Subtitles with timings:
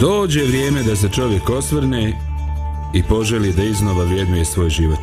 [0.00, 2.12] Dođe vrijeme da se čovjek osvrne
[2.94, 4.98] i poželi da iznova vrijednuje svoj život.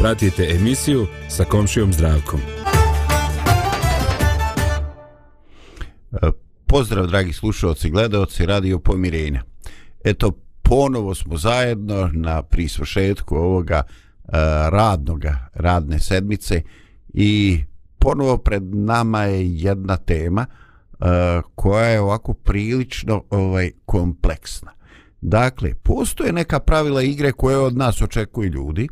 [0.00, 2.40] Pratite emisiju sa komšijom zdravkom.
[6.12, 6.30] E,
[6.66, 9.42] pozdrav dragi slušalci i gledalci Radio Pomirenja.
[10.04, 10.32] Eto,
[10.62, 14.32] ponovo smo zajedno na prisvršetku ovoga uh,
[14.68, 16.62] radnoga, radne sedmice
[17.14, 17.60] i
[17.98, 20.69] ponovo pred nama je jedna tema uh,
[21.54, 24.72] koja je ovako prilično ovaj kompleksna.
[25.20, 28.88] Dakle, postoje neka pravila igre koje od nas očekuju ljudi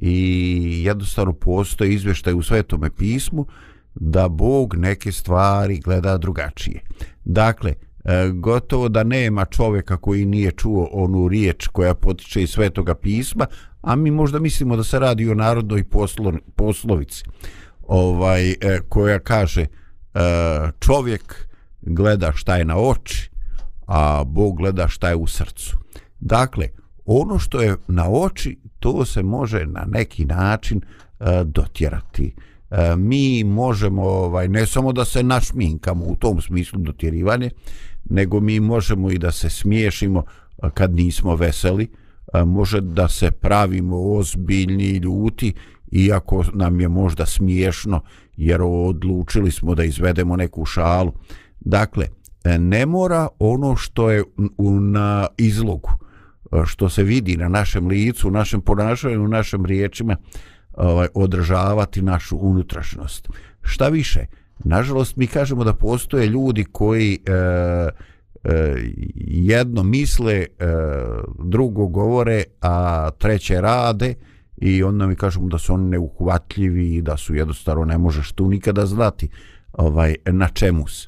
[0.00, 3.46] i jednostavno postoje izveštaj u svetome pismu
[3.94, 6.80] da Bog neke stvari gleda drugačije.
[7.24, 7.70] Dakle,
[8.04, 13.46] e, gotovo da nema čovjeka koji nije čuo onu riječ koja potiče iz svetoga pisma,
[13.82, 17.24] a mi možda mislimo da se radi o narodnoj poslo, poslovici
[17.82, 18.56] ovaj, e,
[18.88, 19.66] koja kaže
[20.18, 21.48] E, čovjek
[21.80, 23.30] gleda šta je na oči,
[23.86, 25.76] a Bog gleda šta je u srcu.
[26.20, 26.68] Dakle,
[27.04, 32.34] ono što je na oči, to se može na neki način e, dotjerati.
[32.70, 37.50] E, mi možemo, ovaj, ne samo da se našminkamo u tom smislu dotjerivanje,
[38.10, 40.24] nego mi možemo i da se smiješimo
[40.62, 41.88] e, kad nismo veseli,
[42.34, 45.54] e, može da se pravimo ozbiljni ljuti,
[45.90, 48.00] iako nam je možda smiješno,
[48.38, 51.12] jer odlučili smo da izvedemo neku šalu.
[51.60, 52.06] Dakle,
[52.58, 54.24] ne mora ono što je
[54.80, 55.90] na izlogu,
[56.64, 60.16] što se vidi na našem licu, u našem ponašanju, u našim riječima,
[60.72, 63.28] ovaj, održavati našu unutrašnost.
[63.62, 64.20] Šta više,
[64.58, 68.74] nažalost mi kažemo da postoje ljudi koji e, e,
[69.24, 70.46] jedno misle, e,
[71.44, 74.14] drugo govore, a treće rade
[74.60, 78.48] i onda mi kažu da su oni neuhvatljivi i da su jednostavno ne možeš tu
[78.48, 79.28] nikada znati
[79.72, 81.06] ovaj, na čemu se.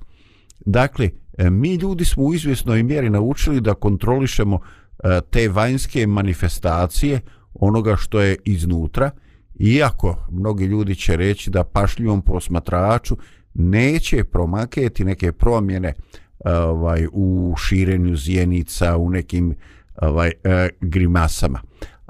[0.61, 7.21] Dakle, e, mi ljudi smo u izvjesnoj mjeri naučili da kontrolišemo e, te vanjske manifestacije
[7.55, 9.11] onoga što je iznutra,
[9.59, 13.17] iako mnogi ljudi će reći da pašljivom posmatraču
[13.55, 19.55] neće promaketi neke promjene e, ovaj u širenju zjenica u nekim
[20.03, 20.33] ovaj
[20.81, 21.61] grimasama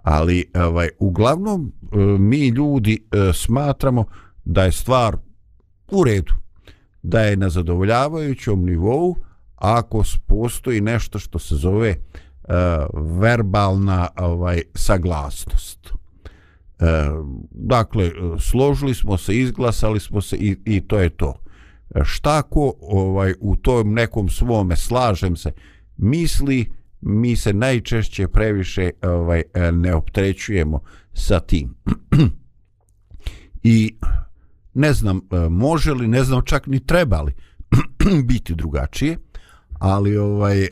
[0.02, 4.04] ali ovaj uglavnom e, mi ljudi e, smatramo
[4.44, 5.16] da je stvar
[5.90, 6.32] u redu
[7.02, 9.16] da je na zadovoljavajućom nivou
[9.56, 12.54] ako postoji nešto što se zove uh,
[13.20, 15.92] verbalna ovaj saglasnost.
[17.50, 21.34] Dakle, složili smo se, izglasali smo se i, i to je to.
[22.02, 25.52] Šta ko ovaj, u tom nekom svome slažem se
[25.96, 30.80] misli, mi se najčešće previše ovaj, e, ne optrećujemo
[31.12, 31.74] sa tim.
[33.62, 33.96] I
[34.74, 37.32] ne znam e, može li, ne znam čak ni treba li
[38.30, 39.18] biti drugačije,
[39.78, 40.68] ali ovaj, e,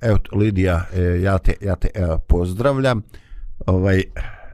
[0.00, 0.86] evo Lidija,
[1.22, 1.88] ja te, ja te
[2.28, 3.02] pozdravljam.
[3.66, 4.02] Ovaj,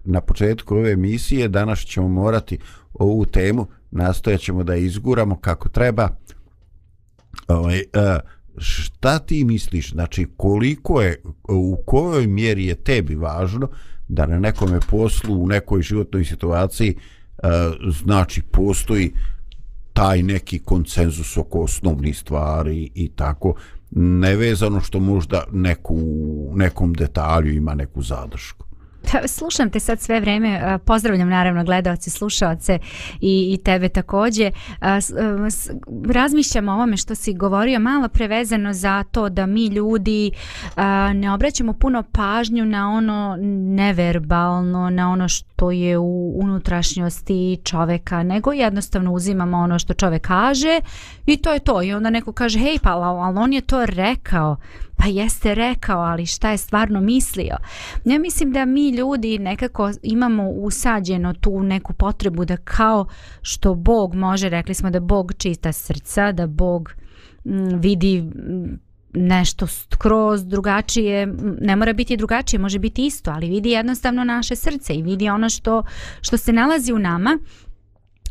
[0.04, 2.58] na početku ove emisije danas ćemo morati
[2.92, 6.08] ovu temu, nastojat ćemo da izguramo kako treba.
[7.48, 7.82] Ovaj,
[8.58, 13.68] šta ti misliš, znači koliko je, u kojoj mjeri je tebi važno
[14.08, 17.48] da na nekome poslu, u nekoj životnoj situaciji e,
[18.02, 19.12] znači postoji
[19.92, 23.54] taj neki konsenzus oko osnovnih stvari i tako
[23.90, 25.98] nevezano što možda neku,
[26.54, 28.66] nekom detalju ima neku zadršku.
[29.02, 32.78] Pa, slušam te sad sve vreme, pozdravljam naravno gledalce, slušalce
[33.20, 34.50] i, i tebe takođe.
[36.06, 40.30] Razmišljam o ovome što si govorio malo prevezano za to da mi ljudi
[41.14, 43.36] ne obraćamo puno pažnju na ono
[43.76, 50.80] neverbalno, na ono što je u unutrašnjosti čoveka, nego jednostavno uzimamo ono što čovek kaže
[51.26, 51.82] i to je to.
[51.82, 54.56] I onda neko kaže, hej pa, ali on je to rekao
[55.02, 57.56] pa jeste rekao, ali šta je stvarno mislio.
[58.04, 63.06] Ja mislim da mi ljudi nekako imamo usađeno tu neku potrebu da kao
[63.42, 66.92] što Bog može, rekli smo da Bog čista srca, da Bog
[67.44, 68.78] m, vidi m,
[69.14, 74.56] nešto skroz drugačije, mm, ne mora biti drugačije, može biti isto, ali vidi jednostavno naše
[74.56, 75.82] srce i vidi ono što,
[76.20, 77.38] što se nalazi u nama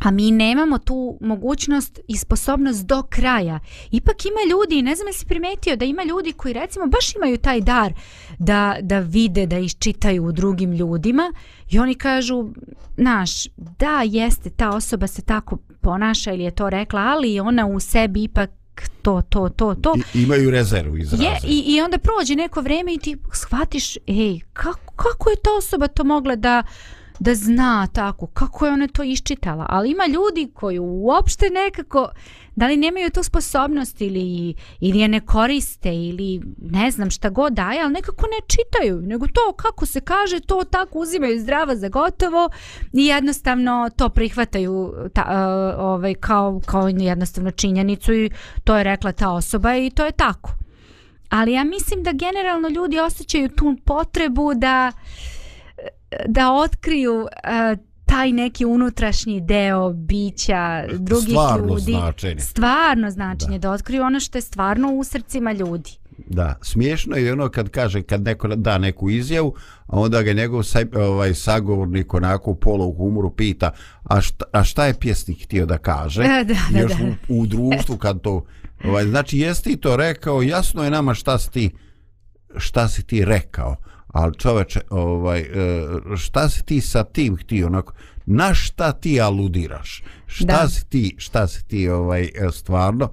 [0.02, 3.60] a mi nemamo tu mogućnost i sposobnost do kraja.
[3.92, 7.38] Ipak ima ljudi, ne znam je si primetio da ima ljudi koji recimo baš imaju
[7.38, 7.94] taj dar
[8.40, 11.34] da, da vide, da iščitaju u drugim ljudima
[11.70, 12.50] i oni kažu,
[12.98, 17.80] naš, da jeste, ta osoba se tako ponaša ili je to rekla, ali ona u
[17.80, 18.50] sebi ipak
[19.02, 19.96] to, to, to, to.
[20.14, 21.24] I, imaju rezervu izraze.
[21.24, 25.50] Je, i, I onda prođe neko vreme i ti shvatiš, ej, kako, kako je ta
[25.58, 26.64] osoba to mogla da
[27.22, 29.66] da zna tako kako je ona to iščitala.
[29.70, 32.10] Ali ima ljudi koji uopšte nekako,
[32.56, 37.54] da li nemaju tu sposobnost ili, ili je ne koriste ili ne znam šta god
[37.54, 41.90] daje, ali nekako ne čitaju, nego to kako se kaže, to tako uzimaju zdrava za
[41.90, 42.50] gotovo
[42.94, 48.30] i jednostavno to prihvataju ta, uh, ovaj, kao, kao jednostavno činjenicu i
[48.64, 50.54] to je rekla ta osoba i to je tako.
[51.30, 54.92] Ali ja mislim da generalno ljudi osjećaju tu potrebu da
[56.28, 61.92] da otkriju uh, taj neki unutrašnji deo bića drugih stvarno ljudi.
[61.92, 62.40] Značenje.
[62.40, 63.60] Stvarno značenje.
[63.60, 63.68] Da.
[63.68, 65.92] da otkriju ono što je stvarno u srcima ljudi.
[66.28, 69.56] Da, smiješno je ono kad kaže, kad neko da neku izjavu,
[69.88, 73.72] a onda ga njegov saj, ovaj, sagovornik onako u polu humoru pita,
[74.04, 76.24] a šta, a šta je pjesnik htio da kaže?
[76.28, 77.06] Da, da, da, Još da.
[77.30, 78.46] U, u društvu kad to...
[78.86, 81.72] Ovaj, znači, jesi ti to rekao, jasno je nama šta si ti,
[82.58, 83.76] šta si ti rekao,
[84.12, 85.48] ali čoveče, ovaj, e,
[86.18, 87.94] šta si ti sa tim htio, onako,
[88.26, 90.04] na šta ti aludiraš?
[90.26, 90.68] Šta Da.
[90.68, 93.10] si ti, šta si ti ovaj, e, stvarno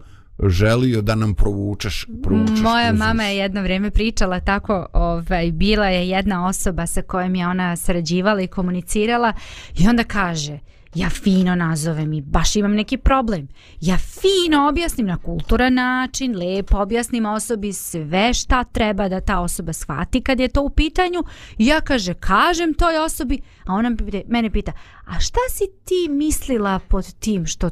[0.46, 5.86] želio da nam provučeš, provučeš Moja kroz mama je jedno vrijeme pričala tako, ovaj, bila
[5.86, 9.32] je jedna osoba sa kojom je ona sarađivala i komunicirala
[9.78, 10.58] i onda kaže,
[10.98, 13.48] ja fino nazovem i baš imam neki problem.
[13.80, 19.72] Ja fino objasnim na kulturan način, lepo objasnim osobi sve šta treba da ta osoba
[19.72, 21.24] shvati kad je to u pitanju.
[21.58, 23.96] Ja kaže, kažem toj osobi, a ona
[24.28, 24.72] mene pita,
[25.06, 27.70] a šta si ti mislila pod tim što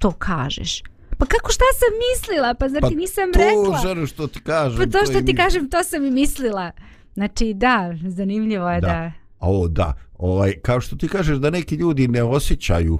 [0.00, 0.82] to kažeš?
[1.18, 2.54] Pa kako šta sam mislila?
[2.54, 3.78] Pa zar ti nisam to, rekla?
[3.82, 4.78] ženo, što ti kažem.
[4.78, 6.70] Pa to što ti kažem, to sam i mislila.
[7.14, 8.86] Znači, da, zanimljivo je da...
[8.86, 9.12] Da.
[9.38, 12.98] Ovo da, ovaj, kao što ti kažeš da neki ljudi ne osjećaju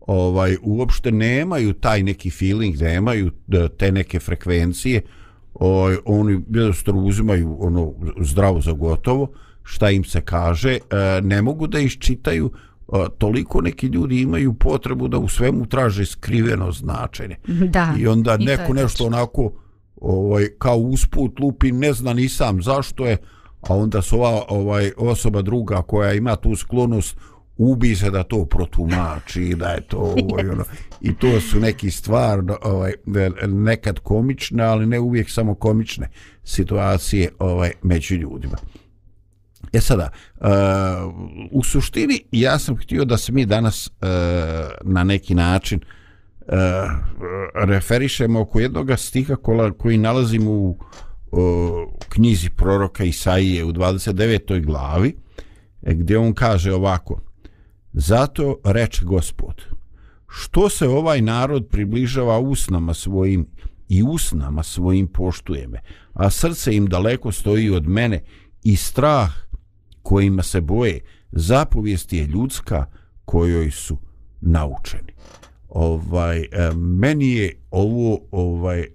[0.00, 5.00] ovaj uopšte nemaju taj neki feeling, nemaju da, te neke frekvencije,
[5.54, 9.30] ovaj, oni jednostavno uzimaju ono zdravo za gotovo,
[9.62, 15.08] šta im se kaže, e, ne mogu da iščitaju, e, toliko neki ljudi imaju potrebu
[15.08, 17.36] da u svemu traže skriveno značenje.
[17.46, 19.52] Da, I onda i neko nešto onako
[20.00, 23.16] ovaj kao usput lupi, ne zna ni sam zašto je,
[23.60, 27.16] a onda se ova ovaj ovaj druga koja ima tu sklonost
[27.58, 30.64] ubi se da to protumači da je to ovo i ono.
[31.00, 32.92] I to su neki stvarno ovaj
[33.46, 36.08] nekad komične ali ne uvijek samo komične
[36.44, 38.56] situacije ovaj među ljudima.
[39.72, 40.46] E sada, uh,
[41.50, 44.08] u suštini ja sam htio da se mi danas uh,
[44.82, 45.80] na neki način
[46.40, 46.54] uh,
[47.54, 49.36] referišemo oko jednog stiha
[49.78, 51.07] koji nalazimo u uh,
[52.08, 54.64] knjizi proroka Isaije u 29.
[54.64, 55.16] glavi
[55.82, 57.20] e, gdje on kaže ovako
[57.92, 59.78] Zato reče gospod
[60.28, 63.46] što se ovaj narod približava usnama svojim
[63.88, 65.80] i usnama svojim poštuje me,
[66.12, 68.22] a srce im daleko stoji od mene
[68.64, 69.32] i strah
[70.02, 71.00] kojima se boje,
[71.32, 72.86] zapovijest je ljudska
[73.24, 73.98] kojoj su
[74.40, 75.12] naučeni.
[75.68, 76.46] Ovaj e,
[76.76, 78.88] meni je ovo ovaj e,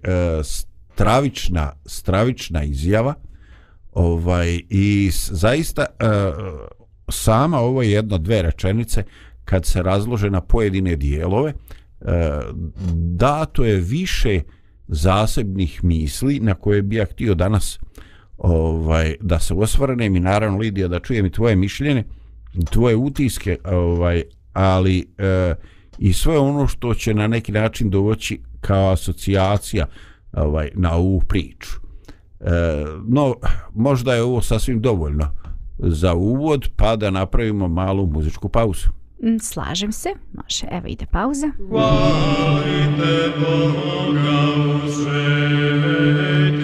[0.94, 3.14] stravična stravična izjava.
[3.92, 6.04] Ovaj i zaista e,
[7.08, 9.04] sama ovo je jedno dve rečenice
[9.44, 11.54] kad se razlože na pojedine dijelove e,
[12.94, 14.40] dato je više
[14.88, 17.78] zasebnih misli na koje bi ja htio danas
[18.38, 22.04] ovaj da se osvrnem i naravno Lidija da čujem i tvoje mišljenje
[22.70, 25.54] tvoje utiske ovaj ali e,
[25.98, 29.86] i sve ono što će na neki način dovoći kao asocijacija
[30.36, 31.70] ovaj na ovu priču.
[32.40, 32.50] E,
[33.08, 33.34] no
[33.74, 35.36] možda je ovo sasvim dovoljno
[35.78, 38.88] za uvod pa da napravimo malu muzičku pauzu.
[39.22, 41.46] Mm, Slažem se, može, evo ide pauza.
[41.70, 44.40] Hvalite Boga
[44.84, 46.63] u svetinji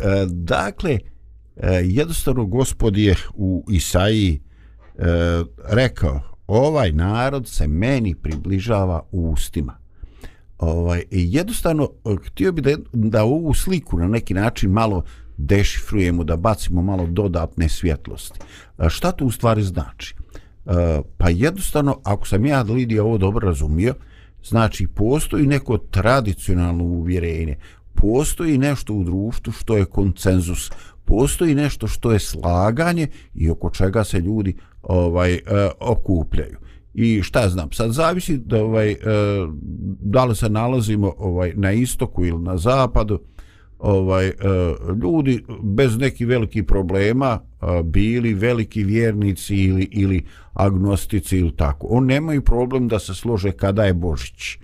[0.00, 0.98] E, dakle,
[1.56, 4.40] e, jednostavno gospod je u Isaiji
[4.98, 5.02] e,
[5.68, 9.78] rekao, ovaj narod se meni približava ustima.
[10.58, 11.90] Ovaj, jednostavno,
[12.26, 15.02] htio bi da, da ovu sliku na neki način malo
[15.36, 18.38] dešifrujemo, da bacimo malo dodatne svjetlosti.
[18.88, 20.14] Šta to u stvari znači?
[21.16, 23.94] Pa jednostavno, ako sam ja, Lidija, ovo dobro razumio,
[24.44, 27.56] znači postoji neko tradicionalno uvjerenje,
[27.96, 30.70] postoji nešto u društvu što je koncenzus,
[31.04, 35.40] postoji nešto što je slaganje i oko čega se ljudi ovaj e,
[35.80, 36.58] okupljaju.
[36.94, 38.96] I šta znam, sad zavisi da ovaj e,
[40.00, 43.20] da li se nalazimo ovaj na istoku ili na zapadu,
[43.78, 44.32] ovaj e,
[45.02, 51.86] ljudi bez neki veliki problema e, bili veliki vjernici ili ili agnostici ili tako.
[51.90, 54.58] On nemaju problem da se slože kada je Božić.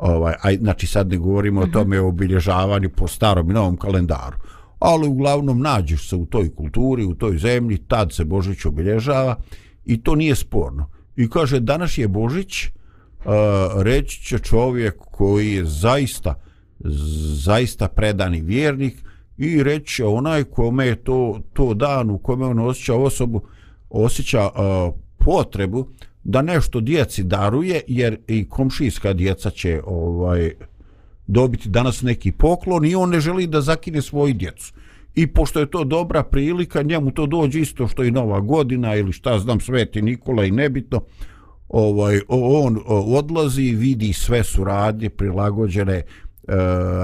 [0.00, 1.70] Ovaj, aj, znači sad ne govorimo uh -huh.
[1.70, 4.36] o tome o obilježavanju po starom i novom kalendaru.
[4.78, 9.36] Ali uglavnom nađeš se u toj kulturi, u toj zemlji, tad se Božić obilježava
[9.84, 10.90] i to nije sporno.
[11.16, 12.72] I kaže, danas je Božić, uh,
[13.82, 16.34] reći će čovjek koji je zaista,
[17.44, 18.94] zaista predani vjernik
[19.38, 23.42] i reći će onaj kome je to, to dan u kome on osjeća osobu,
[23.90, 25.88] osjeća uh, potrebu
[26.24, 30.50] da nešto djeci daruje jer i komšijska djeca će ovaj
[31.26, 34.72] dobiti danas neki poklon i on ne želi da zakine svoju djecu.
[35.14, 39.12] I pošto je to dobra prilika, njemu to dođe isto što i Nova godina ili
[39.12, 41.00] šta znam Sveti Nikola i nebitno,
[41.68, 46.04] ovaj, on odlazi, vidi sve su radnje prilagođene, e,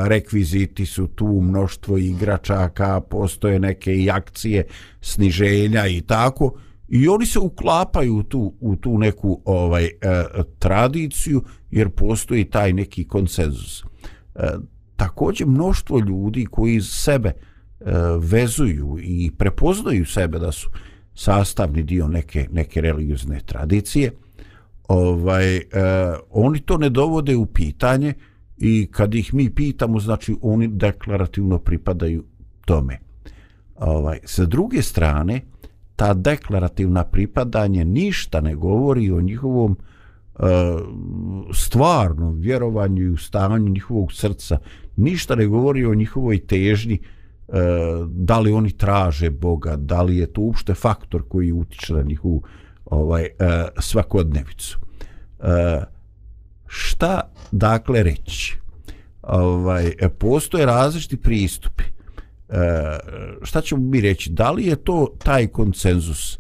[0.06, 4.66] rekviziti su tu, mnoštvo igračaka, postoje neke i akcije
[5.00, 6.52] sniženja i tako,
[6.88, 9.90] i oni se uklapaju u tu, u tu neku ovaj e,
[10.58, 13.84] tradiciju jer postoji taj neki konsenzus.
[14.34, 14.48] E,
[14.96, 17.34] također mnoštvo ljudi koji sebe e,
[18.18, 20.68] vezuju i prepoznaju sebe da su
[21.14, 24.12] sastavni dio neke, neke religiozne tradicije,
[24.88, 25.62] ovaj, e,
[26.30, 28.14] oni to ne dovode u pitanje
[28.56, 32.24] i kad ih mi pitamo, znači oni deklarativno pripadaju
[32.64, 32.98] tome.
[33.76, 35.40] Ovaj, sa druge strane,
[35.96, 40.42] ta deklarativna pripadanje ništa ne govori o njihovom e,
[41.52, 44.58] stvarnom vjerovanju i ustanju njihovog srca.
[44.96, 47.02] Ništa ne govori o njihovoj težnji e,
[48.08, 52.42] da li oni traže Boga, da li je to uopšte faktor koji utiče na njihovu
[52.84, 53.30] ovaj, e,
[53.78, 54.78] svakodnevicu.
[55.40, 55.82] E,
[56.66, 57.20] šta
[57.52, 58.58] dakle reći?
[59.22, 61.95] Ovaj, e, postoje različiti pristupi
[62.48, 62.98] e,
[63.42, 66.38] šta ćemo mi reći, da li je to taj konsenzus, e,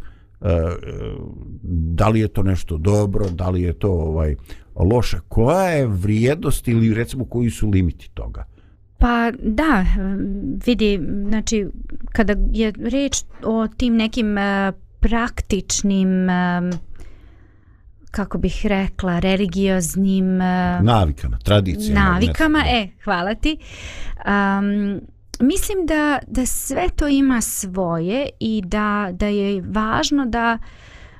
[1.62, 4.34] da li je to nešto dobro, da li je to ovaj
[4.74, 8.44] loše, koja je vrijednost ili recimo koji su limiti toga?
[8.98, 9.84] Pa da,
[10.66, 11.66] vidi, znači
[12.12, 16.78] kada je reč o tim nekim uh, praktičnim uh,
[18.10, 20.36] kako bih rekla, religioznim
[20.82, 22.00] navikama, tradicijama.
[22.00, 23.58] Navikama, e, hvala ti.
[24.16, 25.00] Um,
[25.40, 30.58] mislim da, da sve to ima svoje i da, da je važno da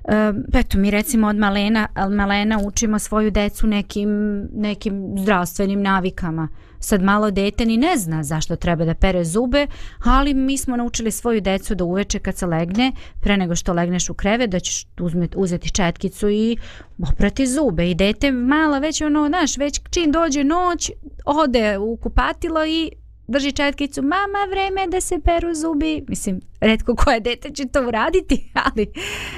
[0.09, 0.13] Uh,
[0.55, 6.49] eto mi recimo od malena, malena učimo svoju decu nekim, nekim zdravstvenim navikama.
[6.79, 9.67] Sad malo dete ni ne zna zašto treba da pere zube,
[10.05, 14.11] ali mi smo naučili svoju decu da uveče kad se legne, pre nego što legneš
[14.11, 16.57] u kreve, da ćeš uzmet, uzeti četkicu i
[17.13, 17.91] oprati zube.
[17.91, 20.91] I dete malo već ono, znaš, već čim dođe noć,
[21.25, 22.91] ode u kupatilo i
[23.29, 26.05] drži četkicu, mama, vreme da se peru zubi.
[26.09, 28.87] Mislim, redko koje dete će to uraditi, ali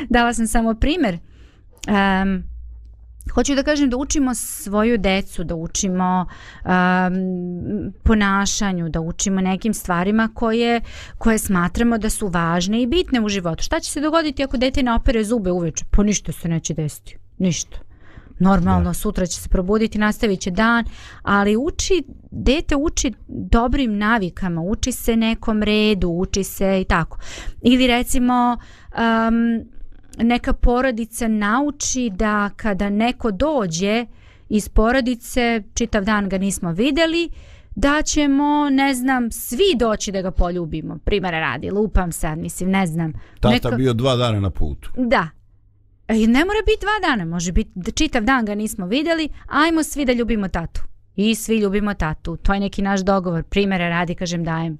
[0.08, 1.18] dala sam samo primjer.
[1.88, 2.44] Um,
[3.34, 6.26] hoću da kažem da učimo svoju decu, da učimo
[6.64, 10.80] um, ponašanju, da učimo nekim stvarima koje,
[11.18, 13.64] koje smatramo da su važne i bitne u životu.
[13.64, 15.84] Šta će se dogoditi ako dete ne opere zube uveče?
[15.90, 17.16] Pa ništa se neće desiti.
[17.38, 17.87] Ništa
[18.38, 18.94] normalno da.
[18.94, 20.84] sutra će se probuditi, nastavit će dan,
[21.22, 27.18] ali uči, dete uči dobrim navikama, uči se nekom redu, uči se i tako.
[27.62, 28.56] Ili recimo
[28.92, 29.64] um,
[30.18, 34.06] neka porodica nauči da kada neko dođe
[34.48, 37.30] iz porodice, čitav dan ga nismo videli,
[37.74, 40.98] da ćemo, ne znam, svi doći da ga poljubimo.
[41.04, 43.12] Primere radi, lupam sad, mislim, ne znam.
[43.40, 43.76] Tata neko...
[43.76, 44.90] bio dva dana na putu.
[44.96, 45.28] Da,
[46.08, 49.28] E, I ne mora biti dva dana, može biti da čitav dan ga nismo vidjeli,
[49.46, 50.80] ajmo svi da ljubimo tatu.
[51.16, 52.36] I svi ljubimo tatu.
[52.36, 53.42] To je neki naš dogovor.
[53.42, 54.78] Primere radi, kažem, dajem.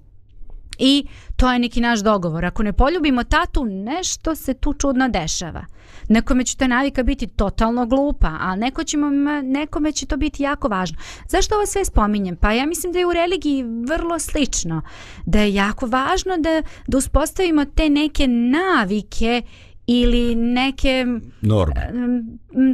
[0.79, 2.45] I to je neki naš dogovor.
[2.45, 5.65] Ako ne poljubimo tatu, nešto se tu čudno dešava.
[6.09, 8.97] Nekome će ta navika biti totalno glupa, a neko će,
[9.43, 10.99] nekome će to biti jako važno.
[11.29, 12.37] Zašto ovo sve spominjem?
[12.37, 14.83] Pa ja mislim da je u religiji vrlo slično.
[15.27, 19.43] Da je jako važno da, da uspostavimo te neke navike
[19.91, 21.07] ili neke
[21.41, 21.93] norme.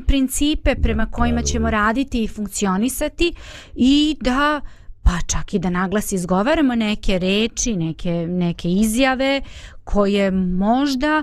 [0.07, 3.35] principe prema kojima ćemo raditi i funkcionisati
[3.75, 4.61] i da
[5.03, 9.41] pa čak i da naglas izgovaramo neke reči, neke, neke izjave
[9.85, 11.23] koje možda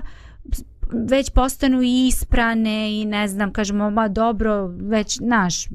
[0.92, 5.66] već postanu isprane i ne znam, kažemo, ma dobro, već, naš,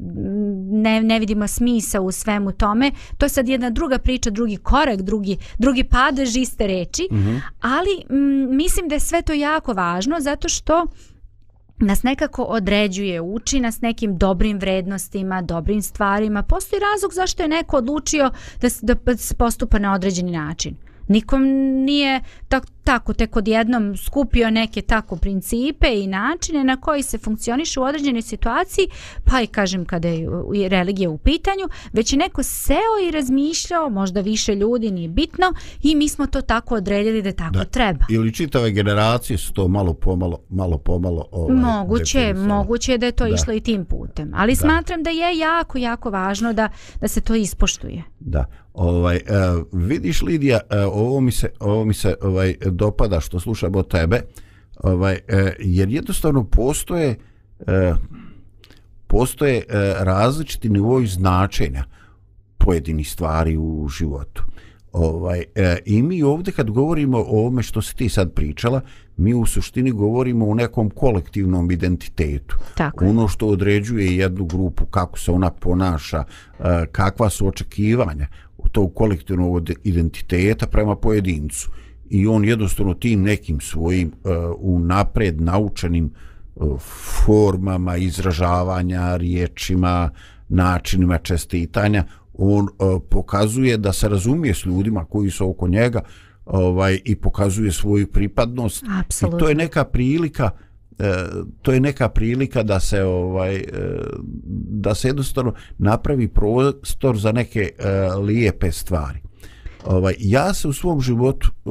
[0.71, 2.91] ne, ne vidimo smisa u svemu tome.
[3.17, 7.41] To je sad jedna druga priča, drugi korak, drugi, drugi padež iste reči, mm -hmm.
[7.62, 10.86] ali m, mislim da je sve to jako važno zato što
[11.80, 16.43] nas nekako određuje, uči nas nekim dobrim vrednostima, dobrim stvarima.
[16.43, 20.75] Postoji razlog zašto je neko odlučio da, da se postupa na određeni način.
[21.08, 21.43] Nikom
[21.86, 27.80] nije tak, tako tek odjednom skupio neke tako principe i načine na koji se funkcioniše
[27.80, 28.88] u određenoj situaciji,
[29.23, 34.21] pa i kažem kada je religija u pitanju, već je neko seo i razmišljao, možda
[34.21, 37.65] više ljudi, nije bitno, i mi smo to tako odredili da tako da.
[37.65, 38.06] treba.
[38.10, 43.12] Ili čitave generacije su to malo pomalo, malo pomalo ovaj, moguće, moguće je da je
[43.12, 43.36] to da.
[43.36, 44.32] išlo i tim putem.
[44.36, 44.56] Ali da.
[44.56, 46.69] smatram da je jako, jako važno da,
[47.02, 48.04] da se to ispoštuje.
[48.19, 48.45] Da.
[48.78, 53.76] Ovaj, uh, vidiš Lidija, uh, ovo mi se, ovo mi se ovaj, dopada što slušam
[53.76, 54.22] od tebe,
[54.80, 57.16] ovaj, uh, jer jednostavno postoje
[57.60, 57.98] uh,
[59.08, 61.84] postoje uh, različiti nivoji značenja
[62.58, 64.44] pojedinih stvari u životu.
[64.92, 68.82] Ovaj, e, I mi ovdje kad govorimo o ovome što si ti sad pričala,
[69.18, 72.58] mi u suštini govorimo o nekom kolektivnom identitetu.
[72.76, 76.24] Tako ono što određuje jednu grupu, kako se ona ponaša,
[76.60, 78.28] e, kakva su očekivanja
[78.72, 81.70] tog kolektivnog identiteta prema pojedincu
[82.10, 86.13] i on jednostavno tim nekim svojim uh, unapred naučenim
[86.56, 86.82] uh,
[87.26, 90.10] formama izražavanja, riječima,
[90.50, 96.02] načinima čestitanja, on uh, pokazuje da se razumije s ljudima koji su oko njega
[96.48, 99.38] ovaj i pokazuje svoju pripadnost Absolutno.
[99.38, 100.50] i to je neka prilika
[101.00, 101.13] e,
[101.62, 103.63] to je neka prilika da se ovaj e,
[104.70, 109.20] da se jednostavno napravi prostor za neke e, lijepe stvari.
[109.86, 111.70] Ovaj ja se u svom životu e,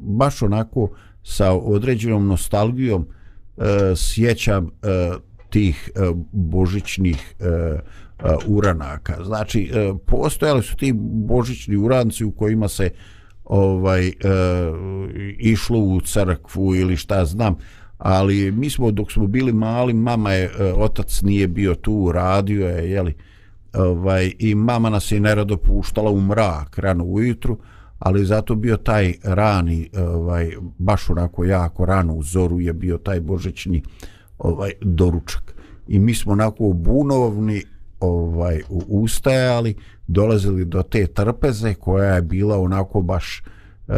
[0.00, 0.90] baš onako
[1.22, 3.06] sa određenom nostalgijom
[3.56, 3.62] e,
[3.96, 5.12] sjećam e,
[5.50, 6.00] tih e,
[6.32, 7.80] božićnih e, e,
[8.46, 9.24] uranaka.
[9.24, 10.92] Znači e, postojali su ti
[11.28, 12.90] božićni uranci u kojima se
[13.44, 14.12] ovaj e,
[15.38, 17.56] išlo u crkvu ili šta znam,
[17.98, 22.68] ali mi smo dok smo bili mali mama je e, otac nije bio tu radio
[22.68, 23.14] je je li
[23.74, 27.58] ovaj i mama nas je nerado puštala u mrak rano ujutru
[27.98, 33.20] ali zato bio taj rani ovaj baš onako jako rano u zoru je bio taj
[33.20, 33.82] božićni
[34.38, 35.54] ovaj doručak.
[35.88, 37.62] I mi smo onako bunovni
[38.00, 39.74] ovaj ustajali
[40.06, 43.42] dolazili do te trpeze koja je bila onako baš
[43.88, 43.92] e,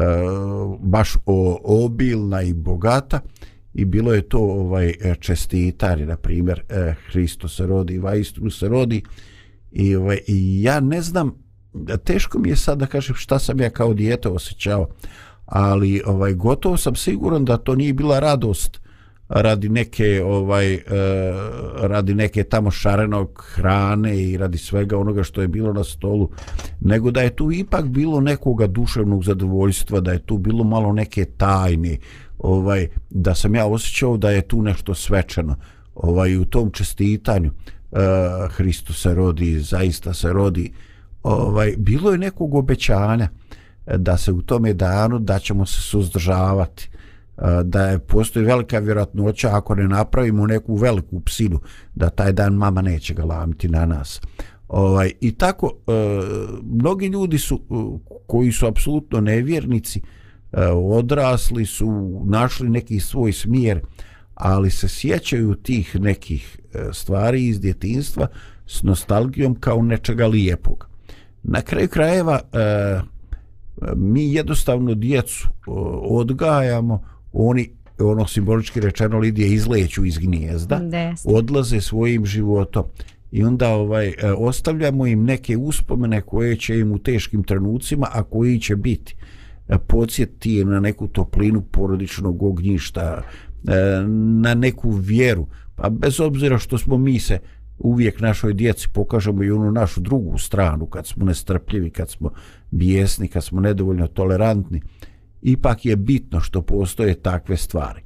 [0.80, 3.20] baš o, obilna i bogata
[3.74, 9.02] i bilo je to ovaj čestitari na primjer eh, Hristo se rodi Vajstru se rodi
[9.76, 11.34] i ovaj i ja ne znam
[12.04, 14.88] teško mi je sad da kažem šta sam ja kao dijete osjećao
[15.46, 18.80] ali ovaj gotovo sam siguran da to nije bila radost
[19.28, 20.82] radi neke ovaj eh,
[21.82, 26.30] radi neke tamo šarenog hrane i radi svega onoga što je bilo na stolu
[26.80, 31.24] nego da je tu ipak bilo nekoga duševnog zadovoljstva da je tu bilo malo neke
[31.24, 31.98] tajne
[32.38, 35.56] ovaj da sam ja osjećao da je tu nešto svečano
[35.94, 37.50] ovaj u tom čestitanju.
[37.96, 40.72] Eh, uh, Hristos se rodi zaista se rodi.
[41.22, 43.28] Ovaj bilo je nekog obećanja
[43.86, 46.90] eh, da se u tome danu da ćemo se suzdržavati.
[47.38, 51.60] Eh, da je postoji velika vjerojatnoća ako ne napravimo neku veliku psinu
[51.94, 54.20] da taj dan mama neće ga lamiti na nas.
[54.68, 55.92] Ovaj i tako e,
[56.62, 57.60] mnogi ljudi su
[58.26, 60.00] koji su apsolutno nevjernici
[60.52, 63.80] E, odrasli su, našli neki svoj smjer,
[64.36, 68.26] ali se sjećaju tih nekih e, stvari iz djetinstva
[68.66, 70.88] s nostalgijom kao nečega lijepog.
[71.42, 73.00] Na kraju krajeva e,
[73.96, 75.48] mi jednostavno djecu
[76.02, 80.80] odgajamo, oni ono simbolički rečeno Lidije izleću iz gnijezda,
[81.24, 82.84] odlaze svojim životom
[83.32, 88.60] i onda ovaj ostavljamo im neke uspomene koje će im u teškim trenucima, a koji
[88.60, 89.16] će biti
[89.86, 94.04] podsjeti na neku toplinu porodičnog ognjišta, e, E,
[94.40, 95.46] na neku vjeru.
[95.74, 97.38] Pa bez obzira što smo mi se
[97.78, 102.30] uvijek našoj djeci pokažemo i onu našu drugu stranu kad smo nestrpljivi, kad smo
[102.70, 104.82] bijesni, kad smo nedovoljno tolerantni
[105.42, 108.00] ipak je bitno što postoje takve stvari.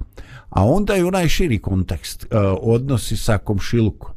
[0.48, 4.14] A onda je onaj širi kontekst, e, odnosi sa komšilukom.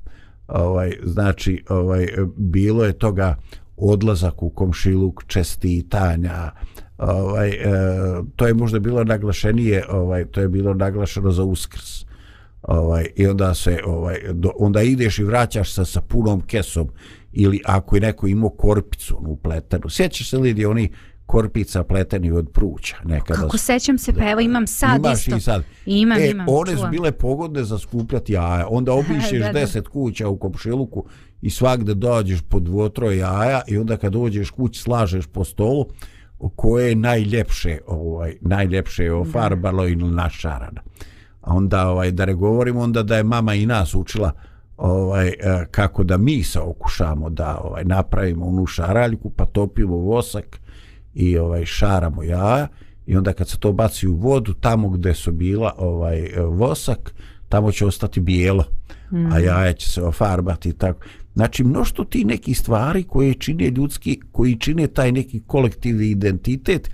[0.48, 3.36] Ovaj, znači, ovaj, bilo je toga
[3.78, 6.52] odlazak u komšiluk, čestitanja,
[6.98, 7.62] ovaj, e,
[8.36, 12.06] to je možda bilo naglašenije, ovaj, to je bilo naglašeno za uskrs.
[12.62, 16.90] Ovaj, I onda se, ovaj, do, onda ideš i vraćaš se sa punom kesom
[17.32, 19.90] ili ako je neko imao korpicu u pletenu.
[19.90, 20.90] Sjećaš se li oni
[21.26, 23.40] korpica pleteni od pruća nekada.
[23.40, 25.36] Kako sećam se, pa evo imam sad Imaš isto.
[25.36, 25.64] i sad.
[25.86, 26.46] Imam, e, imam.
[26.50, 28.68] One su bile pogodne za skupljati jaja.
[28.70, 29.52] Onda obišeš Da, da.
[29.52, 31.06] deset kuća u komšiluku
[31.42, 35.86] i svakde dođeš po dvotroje jaja i onda kad dođeš kući slažeš po stolu
[36.50, 40.82] koje je najljepše ovaj najljepše je ofarbalo ili našarano.
[41.42, 44.32] A onda ovaj da ne govorimo onda da je mama i nas učila
[44.78, 45.34] ovaj e,
[45.72, 50.60] kako da mi se okušamo da ovaj napravimo onu šaraljku pa topimo vosak
[51.14, 52.68] i ovaj šaramo jaja.
[53.06, 57.14] I onda kad se to baci u vodu tamo gdje su bila ovaj e, vosak
[57.50, 58.64] tamo će ostati bijelo
[59.32, 61.06] a jaja će se ofarbati i tako.
[61.34, 66.90] Znači mnošto ti neki stvari koje čine ljudski koji čine taj neki kolektivni identitet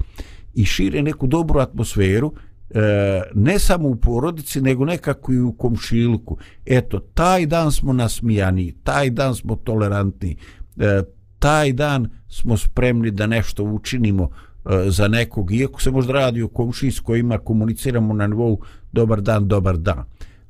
[0.54, 2.34] i šire neku dobru atmosferu
[2.70, 8.74] e, ne samo u porodici nego nekako i u komšiluku eto taj dan smo nasmijani
[8.84, 10.38] taj dan smo tolerantni
[10.78, 11.02] e,
[11.40, 14.30] taj dan smo spremni da nešto učinimo
[14.66, 19.22] e, za nekog iako se možda radi o komšiji s kojima komuniciramo na nivou dobar
[19.22, 20.04] dan dobar dan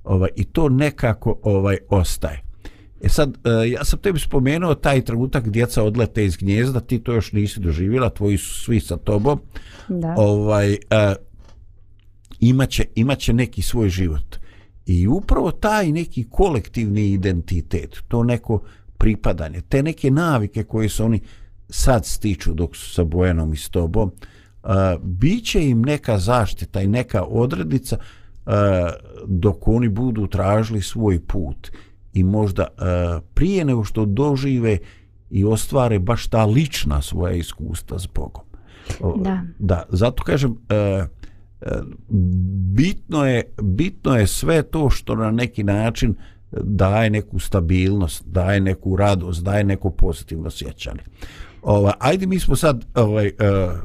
[0.04, 2.50] ovaj i to nekako ovaj ostaje
[3.02, 7.14] E sad, e, ja sam tebi spomenuo taj trenutak djeca odlete iz gnjezda, ti to
[7.14, 9.40] još nisi doživjela, tvoji su svi sa tobom.
[9.88, 10.16] Da.
[10.18, 10.78] Ovaj, e,
[12.40, 14.36] imaće, imaće neki svoj život.
[14.86, 18.62] I upravo taj neki kolektivni identitet, to neko
[18.98, 21.22] pripadanje, te neke navike koje su oni
[21.70, 24.12] sad stiču dok su sa Bojanom i s tobom,
[24.64, 24.70] uh,
[25.02, 28.04] bit će im neka zaštita i neka odrednica uh,
[29.26, 31.72] dok oni budu tražili svoj put
[32.14, 34.78] i možda uh, prije nego što dožive
[35.30, 38.44] i ostvare baš ta lična svoja iskustva s Bogom.
[39.24, 39.42] Da.
[39.60, 40.58] da, zato kažem, uh,
[42.76, 46.16] bitno je bitno je sve to što na neki način
[46.52, 51.02] daje neku stabilnost, daje neku radost, daje neko pozitivno sjećanje.
[51.62, 53.32] Ova, ajde mi smo sad ovaj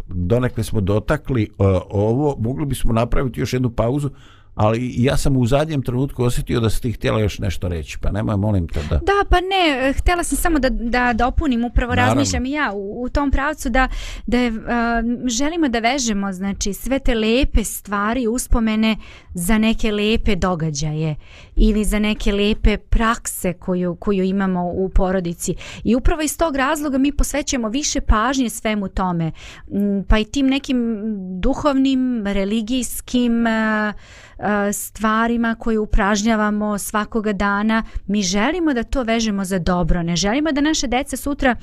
[0.07, 1.51] donekle smo dotakli
[1.91, 4.11] ovo, mogli bismo napraviti još jednu pauzu,
[4.55, 8.11] ali ja sam u zadnjem trenutku osjetio da si ti htjela još nešto reći, pa
[8.11, 8.97] nemoj molim te da...
[8.97, 12.15] Da, pa ne, htjela sam samo da, da dopunim, upravo Naravno.
[12.15, 13.89] razmišljam i ja u, u tom pravcu da,
[14.27, 18.97] da je, a, želimo da vežemo znači, sve te lepe stvari, uspomene
[19.35, 21.17] za neke lepe događaje
[21.57, 25.55] ili za neke lepe prakse koju, koju imamo u porodici.
[25.85, 29.33] I upravo iz tog razloga mi posvećujemo više pažnje svemu tome,
[29.73, 30.97] M, pa i tim nekim
[31.41, 33.93] duhovnim, religijskim a,
[34.39, 37.83] E, stvarima koje upražnjavamo svakoga dana.
[38.07, 40.03] Mi želimo da to vežemo za dobro.
[40.03, 41.57] Ne želimo da naše deca sutra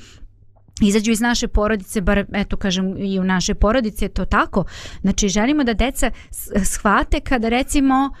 [0.82, 4.64] izađu iz naše porodice, bar eto kažem i u naše porodice je to tako.
[5.00, 6.10] Znači želimo da deca
[6.64, 8.16] shvate kada recimo uh,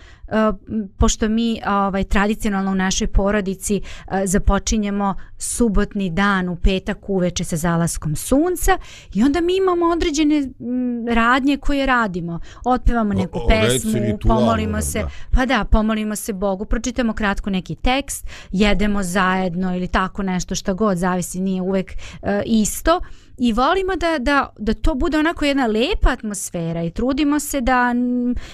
[0.96, 7.56] pošto mi ovaj tradicionalno u našoj porodici uh, započinjemo subotni dan u petak uveče sa
[7.56, 8.78] zalaskom sunca
[9.14, 12.40] i onda mi imamo određene mm, radnje koje radimo.
[12.64, 14.82] Otpevamo neku O- pesmu, ritual, pomolimo da.
[14.82, 20.54] se, pa da, pomolimo se Bogu, pročitamo kratko neki tekst, jedemo zajedno ili tako nešto
[20.54, 21.92] šta god, zavisi, nije uvek
[22.22, 23.00] e, isto
[23.44, 27.92] i volimo da, da, da to bude onako jedna lepa atmosfera i trudimo se da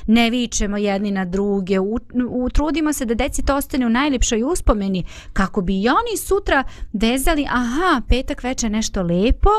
[0.06, 1.98] ne vičemo jedni na druge, u,
[2.30, 6.64] u, trudimo se da deci to ostane u najljepšoj uspomeni kako bi i oni sutra
[6.92, 9.50] vezali, aha, petak večer nešto lepo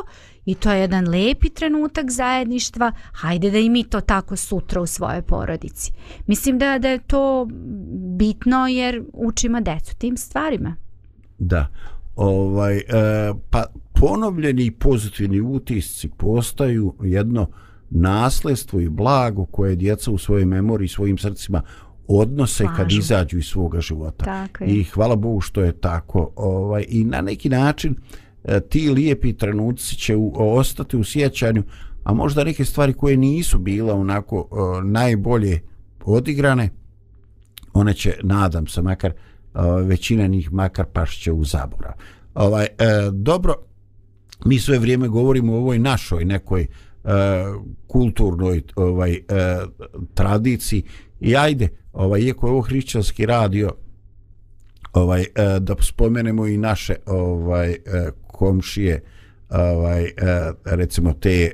[0.46, 4.86] i to je jedan lepi trenutak zajedništva, hajde da i mi to tako sutra u
[4.86, 5.92] svojoj porodici.
[6.28, 7.48] Mislim da, da je to
[8.18, 10.76] bitno jer učimo decu tim stvarima.
[11.38, 11.68] Da.
[12.20, 12.84] Ovaj, e,
[13.50, 17.48] pa ponovljeni pozitivni utisci postaju jedno
[17.90, 21.62] nasledstvo i blago koje djeca u svojoj memoriji, svojim srcima
[22.08, 23.00] odnose kad Slažu.
[23.00, 24.26] izađu iz svoga života.
[24.26, 24.70] Tako je.
[24.70, 26.32] I hvala Bogu što je tako.
[26.36, 27.96] Ovaj, I na neki način
[28.44, 31.64] e, ti lijepi trenuci će u, ostati u sjećanju,
[32.04, 35.60] a možda neke stvari koje nisu bila onako e, najbolje
[36.06, 36.70] odigrane,
[37.74, 39.14] one će, nadam se, makar
[39.84, 41.94] većina njih makar pašće u zaborav.
[42.34, 42.70] Ovaj, e,
[43.12, 43.56] dobro,
[44.46, 46.68] mi sve vrijeme govorimo o ovoj našoj nekoj e,
[47.88, 49.20] kulturnoj ovaj e,
[50.14, 50.84] tradiciji
[51.20, 53.72] i ajde, ovaj, iako je ovo hrišćanski radio,
[54.94, 57.78] ovaj e, da spomenemo i naše ovaj e,
[58.28, 59.04] komšije
[59.50, 60.12] ovaj e,
[60.66, 61.52] recimo te e,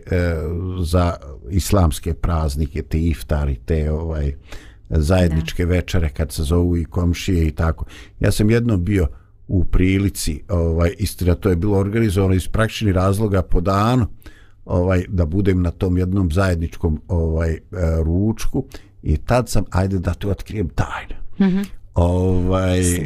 [0.84, 1.16] za
[1.50, 4.36] islamske praznike te iftari te ovaj
[4.90, 5.72] zajedničke da.
[5.72, 7.86] večere kad se zovu i komšije i tako.
[8.20, 9.08] Ja sam jedno bio
[9.48, 14.08] u prilici ovaj istina to je bilo organizovano iz praktičnih razloga po danu
[14.66, 17.60] ovaj da budem na tom jednom zajedničkom ovaj e,
[18.04, 18.66] ručku
[19.04, 23.06] i tad sam ajde da tu otkrijem tajnu mm -hmm ovaj eh,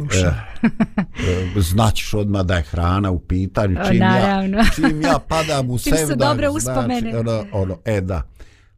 [0.66, 4.42] eh, značiš odmah da je hrana u pitanju čim, ja,
[4.74, 7.00] čim ja padam u sevdan su dobre uspomene.
[7.00, 8.22] znači, ono, ono, e da.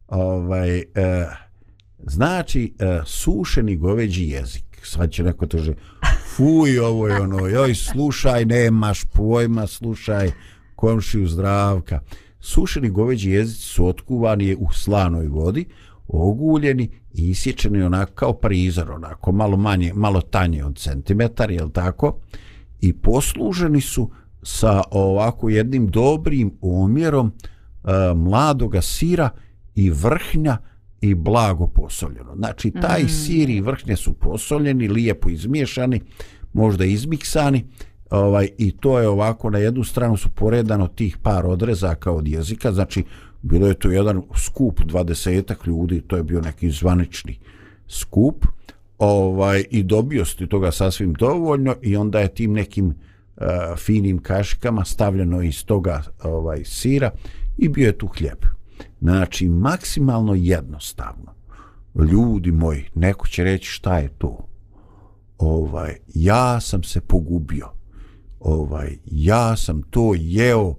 [0.07, 0.83] Ovaj, eh,
[2.07, 5.73] znači e, sušeni goveđi jezik sad će neko to že
[6.35, 10.31] fuj ovo je ono joj slušaj nemaš pojma slušaj
[10.75, 11.99] komšiju zdravka
[12.39, 15.65] sušeni goveđi jezici su otkuvani u slanoj vodi
[16.07, 22.19] oguljeni i isječeni onako kao prizor, onako malo manje, malo tanje od centimetar, jel tako?
[22.81, 24.11] I posluženi su
[24.43, 29.29] sa ovako jednim dobrim omjerom e, mladoga sira
[29.75, 30.57] i vrhnja
[31.03, 32.35] i blago posoljeno.
[32.35, 33.09] Znači, taj mm.
[33.09, 36.01] sir i vrhnje su posoljeni, lijepo izmiješani,
[36.53, 37.65] možda izmiksani,
[38.09, 42.71] ovaj, i to je ovako, na jednu stranu su poredano tih par odrezaka od jezika,
[42.71, 43.03] znači,
[43.41, 47.39] bilo je to jedan skup dvadesetak ljudi, to je bio neki zvanični
[47.87, 48.45] skup,
[48.97, 53.43] ovaj i dobio ste toga sasvim dovoljno i onda je tim nekim uh,
[53.77, 57.11] finim kaškama stavljeno iz toga ovaj sira
[57.57, 58.62] i bio je tu hljeb.
[59.03, 61.33] Znači, maksimalno jednostavno.
[62.11, 64.47] Ljudi moji, neko će reći šta je to.
[65.37, 67.69] Ovaj, ja sam se pogubio.
[68.39, 70.75] Ovaj, ja sam to jeo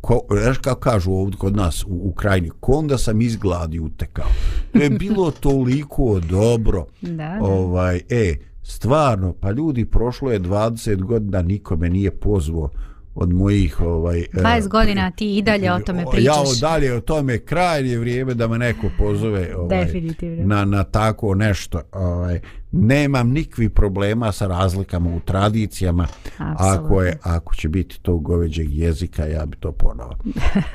[0.00, 4.28] ko, znaš kako kažu ovdje kod nas u, u krajini, konda sam izgladi utekao.
[4.72, 6.86] To je bilo toliko dobro.
[7.00, 7.38] Da, da.
[7.40, 12.70] Ovaj, e, stvarno, pa ljudi, prošlo je 20 godina, nikome nije pozvao
[13.14, 16.26] od mojih ovaj 20 godina ti i dalje o tome pričaš.
[16.26, 19.86] Ja dalje o tome krajnje vrijeme da me neko pozove ovaj
[20.22, 21.80] na na tako nešto.
[21.92, 22.40] Ovaj
[22.72, 26.06] nemam nikvi problema sa razlikama u tradicijama.
[26.38, 26.86] Absolutno.
[26.86, 30.16] Ako je ako će biti to goveđeg jezika, ja bi to ponovo.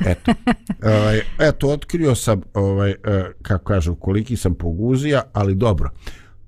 [0.05, 0.33] Eto.
[0.99, 2.95] ovaj eto otkrio sam ovaj e,
[3.41, 5.89] kako kažu koliki sam poguzija, ali dobro.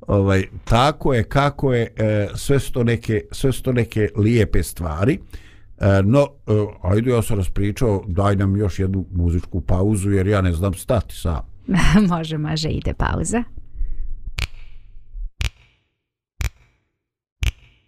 [0.07, 5.13] Ovaj tako je kako je e, sve sto neke sve sto neke lijepe stvari.
[5.13, 5.48] E,
[6.03, 10.53] no, e, ajde ja sam raspričao, daj nam još jednu muzičku pauzu, jer ja ne
[10.53, 11.41] znam stati sam.
[12.09, 13.43] može, može, ide pauza.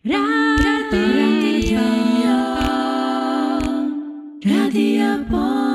[0.04, 0.22] Radio,
[0.92, 1.80] radio,
[4.46, 5.71] radio,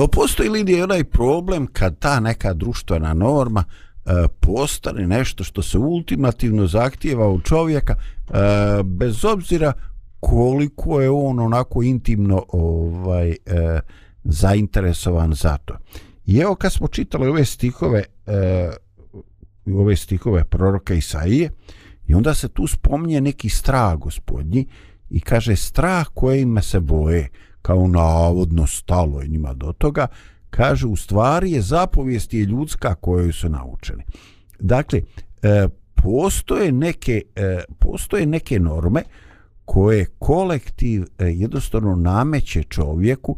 [0.00, 5.62] No postoji li je onaj problem kad ta neka društvena norma e, postane nešto što
[5.62, 8.32] se ultimativno zahtijeva od čovjeka e,
[8.84, 9.72] bez obzira
[10.20, 13.36] koliko je on onako intimno ovaj e,
[14.24, 15.76] zainteresovan za to.
[16.26, 18.70] I evo kad smo čitali ove stihove e,
[19.66, 21.50] ove stihove proroka Isaije
[22.06, 24.66] i onda se tu spominje neki strah gospodnji
[25.10, 27.28] i kaže strah kojima se boje
[27.62, 30.06] kao navodno stalo je njima do toga
[30.50, 34.02] kaže u stvari je zapovijest je ljudska koju su naučeni.
[34.58, 35.00] Dakle,
[35.42, 39.02] e, postoje neke e, postoje neke norme
[39.64, 43.36] koje kolektiv e, jednostavno nameće čovjeku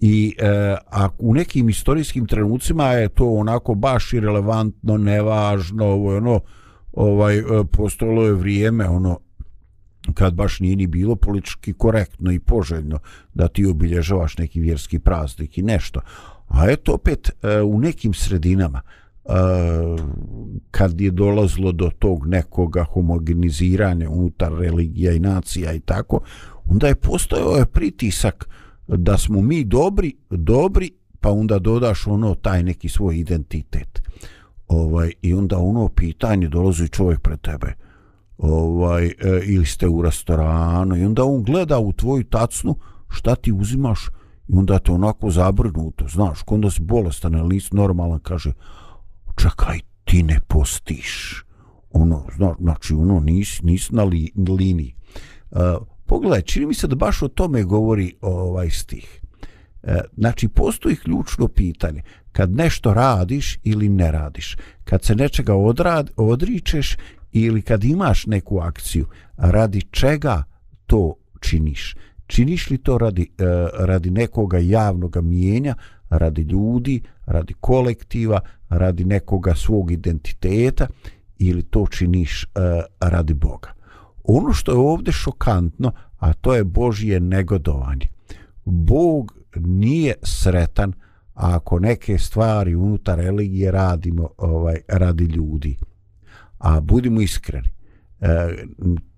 [0.00, 6.40] i e, a u nekim istorijskim trenucima je to onako baš irelevantno, nevažno, ovo ono
[6.92, 7.42] ovaj e,
[8.24, 9.18] je vrijeme ono
[10.14, 12.98] kad baš nije ni bilo politički korektno i poželjno
[13.34, 16.00] da ti obilježavaš neki vjerski praznik i nešto.
[16.48, 19.28] A eto opet e, u nekim sredinama e,
[20.70, 26.20] kad je dolazlo do tog nekoga homogeniziranja unutar religija i nacija i tako,
[26.64, 28.48] onda je postojao je pritisak
[28.88, 30.90] da smo mi dobri, dobri,
[31.20, 34.02] pa onda dodaš ono taj neki svoj identitet.
[34.68, 37.74] Ovaj i onda ono pitanje dolazi čovjek pred tebe.
[38.38, 39.12] Ovaj e,
[39.44, 42.76] ili ste u restoranu i onda on gleda u tvoju tacnu
[43.08, 44.08] šta ti uzimaš
[44.48, 48.52] i onda te onako zabrnuto, znaš, onda si bolestan ili nisi normalan, kaže,
[49.36, 51.44] čekaj, ti ne postiš.
[51.90, 54.94] Ono, znaš, znači, ono, nisi, nisi na li, liniji.
[55.50, 55.56] E,
[56.06, 59.20] pogledaj, čini mi se da baš o tome govori ovaj stih.
[59.82, 62.02] E, znači, postoji ključno pitanje.
[62.32, 66.96] Kad nešto radiš ili ne radiš, kad se nečega odrad, odričeš
[67.32, 69.06] ili kad imaš neku akciju,
[69.36, 70.42] radi čega
[70.86, 71.96] to činiš?
[72.26, 73.44] Činiš li to radi, e,
[73.78, 75.74] radi nekoga javnog mijenja,
[76.10, 80.86] radi ljudi, radi kolektiva, radi nekoga svog identiteta
[81.38, 82.48] ili to činiš e,
[83.00, 83.82] radi Boga?
[84.24, 88.06] ono što je ovdje šokantno, a to je Božje negodovanje.
[88.64, 90.92] Bog nije sretan
[91.34, 95.76] ako neke stvari unutar religije radimo ovaj radi ljudi.
[96.62, 97.68] A budimo iskreni.
[98.20, 98.28] E,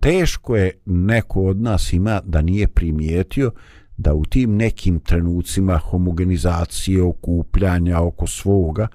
[0.00, 3.52] teško je neko od nas ima da nije primijetio
[3.96, 8.88] da u tim nekim trenucima homogenizacije, okupljanja oko svoga,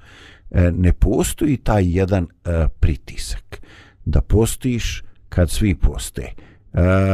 [0.51, 3.61] e, ne postoji taj jedan e, pritisak.
[4.05, 6.21] Da postojiš kad svi poste.
[6.21, 6.31] E,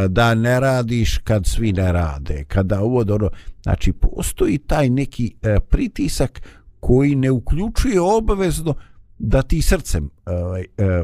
[0.10, 2.44] da ne radiš kad svi ne rade.
[2.48, 3.30] Kada ovo dobro,
[3.64, 6.42] znači postoji taj neki e, pritisak
[6.80, 8.76] koji ne uključuje obavezno
[9.18, 11.04] da ti srcem ovaj, e,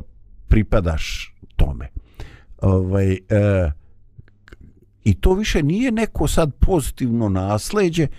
[0.52, 1.88] pripadaš tome.
[2.62, 3.72] Ovaj, e,
[5.04, 8.10] I to više nije neko sad pozitivno nasleđe, e,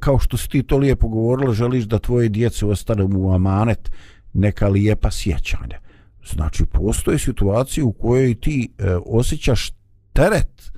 [0.00, 3.90] kao što si ti to lijepo govorila, želiš da tvoje djece ostane u amanet
[4.32, 5.78] neka lijepa sjećanja.
[6.34, 9.70] Znači, postoje situacije u kojoj ti e, osjećaš
[10.12, 10.72] teret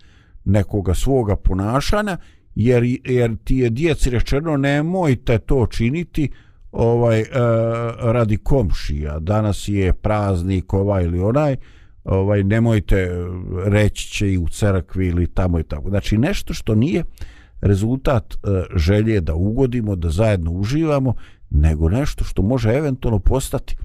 [0.45, 2.17] nekoga svoga ponašanja,
[2.55, 6.31] jer, jer ti je djeci rečeno nemojte to činiti
[6.73, 7.27] ovaj e,
[8.01, 9.19] radi komšija.
[9.19, 11.57] Danas je praznik ovaj ili onaj,
[12.05, 13.11] ovaj nemojte
[13.65, 15.89] reći će i u crkvi ili tamo i tako.
[15.89, 17.05] Znači, nešto što nije
[17.61, 18.37] rezultat e,
[18.77, 21.15] želje da ugodimo, da zajedno uživamo,
[21.51, 23.77] nego nešto što može eventualno postati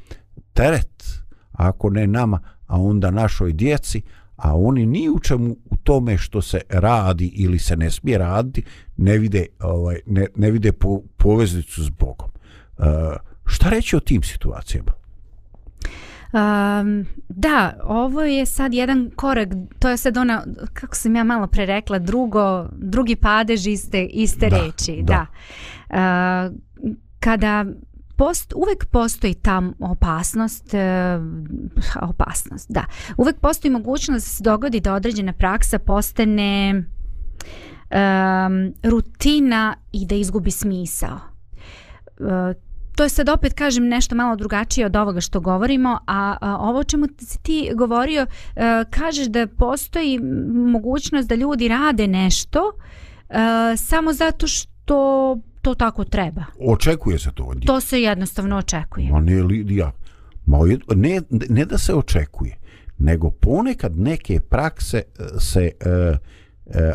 [0.53, 1.03] teret
[1.51, 4.01] ako ne nama, a onda našoj djeci,
[4.35, 8.63] a oni ni u čemu u tome što se radi ili se ne smije raditi,
[8.97, 12.29] ne vide, ovaj, ne, ne vide po, poveznicu s Bogom.
[12.77, 12.85] Uh,
[13.45, 14.91] šta reći o tim situacijama?
[16.33, 19.49] Um, da, ovo je sad jedan korak,
[19.79, 24.49] to je sad ona, kako sam ja malo pre rekla, drugo, drugi padež iste, iste
[24.49, 25.03] da, reči.
[25.03, 25.25] Da.
[25.89, 26.49] da.
[26.49, 26.55] Uh,
[27.19, 27.65] kada
[28.17, 31.19] post, uvek postoji ta opasnost, e,
[32.01, 32.85] opasnost, da.
[33.17, 36.83] Uvek postoji mogućnost da se dogodi da određena praksa postane
[37.89, 37.99] e,
[38.83, 41.19] rutina i da izgubi smisao.
[42.19, 42.53] E,
[42.97, 46.83] to je sad opet kažem nešto malo drugačije od ovoga što govorimo, a, a ovo
[46.83, 48.25] čemu si ti govorio,
[48.55, 50.19] e, kažeš da postoji
[50.53, 52.59] mogućnost da ljudi rade nešto
[53.29, 53.33] e,
[53.77, 56.43] samo zato što to tako treba.
[56.59, 57.65] Očekuje se to od njih.
[57.65, 59.11] To se jednostavno očekuje.
[59.11, 59.91] Ma ne, Lidija,
[60.45, 60.57] ma
[60.95, 62.57] ne, ne da se očekuje,
[62.97, 65.71] nego ponekad neke prakse e, se,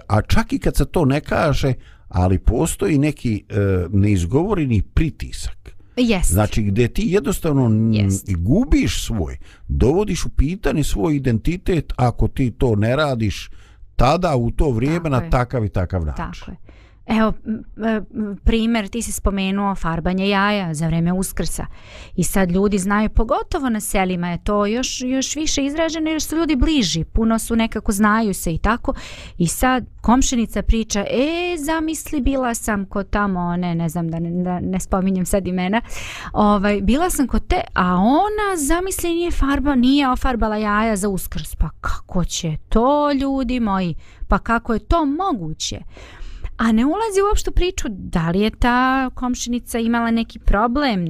[0.08, 1.74] a čak i kad se to ne kaže,
[2.08, 3.44] ali postoji neki
[3.90, 5.61] neizgovoreni pritisak.
[5.96, 6.30] Jest.
[6.32, 8.36] Znači gdje ti jednostavno Jest.
[8.36, 9.38] gubiš svoj,
[9.68, 13.50] dovodiš u pitanje svoj identitet ako ti to ne radiš
[13.96, 15.30] tada u to vrijeme tako na je.
[15.30, 16.24] takav i takav način.
[16.32, 16.56] Tako je.
[17.06, 17.32] Evo,
[18.44, 21.66] primjer, ti si spomenuo farbanje jaja za vreme uskrsa.
[22.16, 26.36] I sad ljudi znaju, pogotovo na selima je to još, još više izraženo jer su
[26.36, 28.94] ljudi bliži, puno su nekako znaju se i tako.
[29.38, 34.42] I sad komšinica priča, e, zamisli, bila sam kod tamo, ne, ne znam da ne,
[34.42, 35.80] da ne spominjem sad imena,
[36.32, 41.54] ovaj, bila sam kod te, a ona, zamisli, nije farba, nije ofarbala jaja za uskrs.
[41.54, 43.94] Pa kako će to, ljudi moji?
[44.28, 45.80] Pa kako je to moguće?
[46.56, 51.04] A ne ulazi uopšte u priču da li je ta komšinica imala neki problem,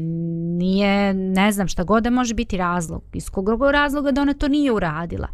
[0.59, 4.49] nije, ne znam šta god da može biti razlog, iz kog razloga da ona to
[4.49, 5.28] nije uradila.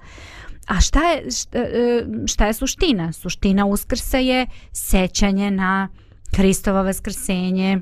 [0.67, 3.13] A šta je, šta, e, šta je suština?
[3.13, 5.89] Suština uskrsa je sećanje na
[6.37, 7.81] Hristovo vaskrsenje,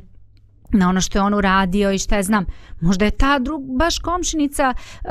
[0.72, 2.44] na ono što je on uradio i šta je znam.
[2.80, 5.10] Možda je ta drug, baš komšinica uh,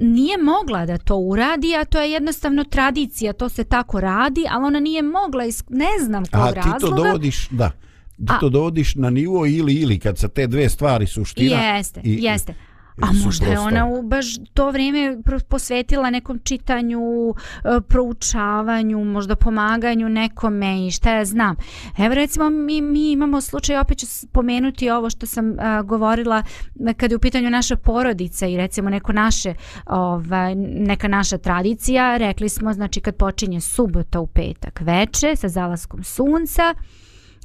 [0.00, 4.64] nije mogla da to uradi, a to je jednostavno tradicija, to se tako radi, ali
[4.64, 6.78] ona nije mogla iz ne znam kog A ti razloga.
[6.78, 7.70] to dovodiš, da,
[8.16, 12.00] ti A- to dovodiš na nivo ili ili kad sa te dve stvari suština Jeste,
[12.04, 12.54] i, jeste.
[13.00, 15.18] A možda je ona u baš to vrijeme
[15.48, 21.56] posvetila nekom čitanju, e, proučavanju, možda pomaganju nekome i šta ja znam.
[21.98, 26.42] Evo recimo mi, mi imamo slučaj, opet ću spomenuti ovo što sam a, govorila
[26.88, 29.54] e, kad je u pitanju naša porodica i recimo neko naše,
[29.86, 32.16] ovaj, neka naša tradicija.
[32.16, 36.74] Rekli smo znači kad počinje subota u petak veče sa zalaskom sunca,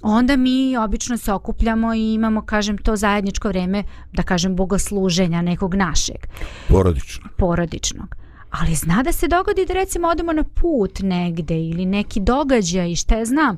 [0.01, 3.83] onda mi obično se okupljamo i imamo, kažem, to zajedničko vreme,
[4.13, 6.27] da kažem, bogosluženja nekog našeg,
[6.67, 7.29] porodično.
[7.37, 8.15] porodičnog.
[8.51, 13.17] Ali zna da se dogodi da recimo odemo na put negde ili neki događaj, šta
[13.17, 13.57] ja znam.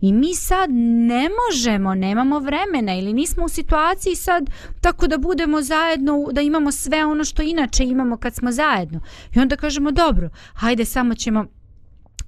[0.00, 0.70] I mi sad
[1.08, 6.72] ne možemo, nemamo vremena ili nismo u situaciji sad tako da budemo zajedno, da imamo
[6.72, 9.00] sve ono što inače imamo kad smo zajedno.
[9.34, 11.44] I onda kažemo dobro, hajde samo ćemo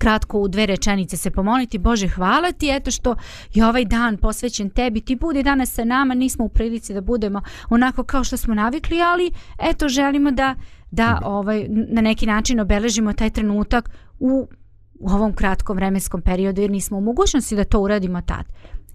[0.01, 3.16] kratko u dve rečenice se pomoliti Bože hvala ti eto što
[3.55, 7.42] je ovaj dan posvećen tebi ti budi danas sa nama nismo u prilici da budemo
[7.70, 10.55] onako kao što smo navikli ali eto želimo da
[10.90, 14.48] da ovaj na neki način obeležimo taj trenutak u
[15.01, 18.44] u ovom kratkom vremenskom periodu jer nismo u mogućnosti da to uradimo tad.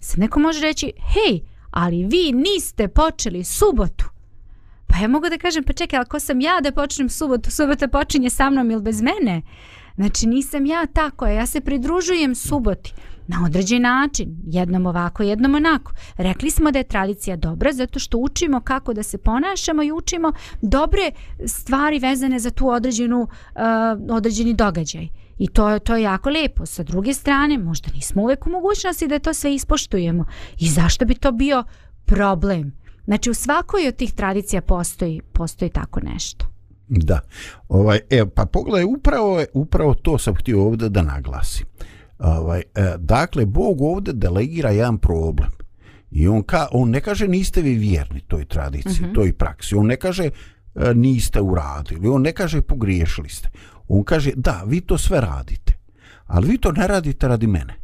[0.00, 1.40] Sad neko može reći, hej,
[1.70, 4.04] ali vi niste počeli subotu.
[4.86, 7.50] Pa ja mogu da kažem, pa čekaj, ali ko sam ja da počnem subotu?
[7.50, 9.42] Subota počinje sa mnom ili bez mene?
[9.96, 12.94] Znači nisam ja tako, ja se pridružujem suboti
[13.26, 15.92] na određen način, jednom ovako, jednom onako.
[16.16, 20.32] Rekli smo da je tradicija dobra zato što učimo kako da se ponašamo i učimo
[20.62, 21.10] dobre
[21.46, 25.08] stvari vezane za tu određenu, uh, određeni događaj.
[25.38, 26.66] I to, to je jako lepo.
[26.66, 30.24] Sa druge strane, možda nismo uvek u mogućnosti da to sve ispoštujemo.
[30.58, 31.64] I zašto bi to bio
[32.04, 32.72] problem?
[33.04, 36.55] Znači u svakoj od tih tradicija postoji, postoji tako nešto.
[36.88, 37.20] Da.
[37.68, 41.66] Ovaj, evo, pa pogledaj, upravo, je, upravo to sam htio ovdje da naglasim.
[42.18, 45.50] Ovaj, e, dakle, Bog ovdje delegira jedan problem.
[46.10, 49.14] I on, ka, on ne kaže niste vi vjerni toj tradiciji, mm -hmm.
[49.14, 49.74] toj praksi.
[49.74, 50.30] On ne kaže e,
[50.94, 52.08] niste uradili.
[52.08, 53.48] On ne kaže pogriješili ste.
[53.88, 55.72] On kaže da, vi to sve radite.
[56.26, 57.74] Ali vi to ne radite radi mene.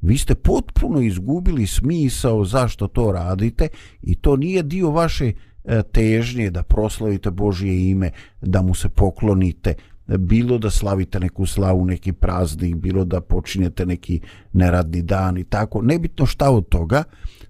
[0.00, 3.68] Vi ste potpuno izgubili smisao zašto to radite
[4.02, 5.32] i to nije dio vaše e,
[5.70, 8.10] E, težnje da proslavite Božje ime,
[8.40, 9.74] da mu se poklonite,
[10.18, 14.20] bilo da slavite neku slavu, neki praznik, bilo da počinjete neki
[14.52, 17.04] neradni dan i tako, nebitno šta od toga.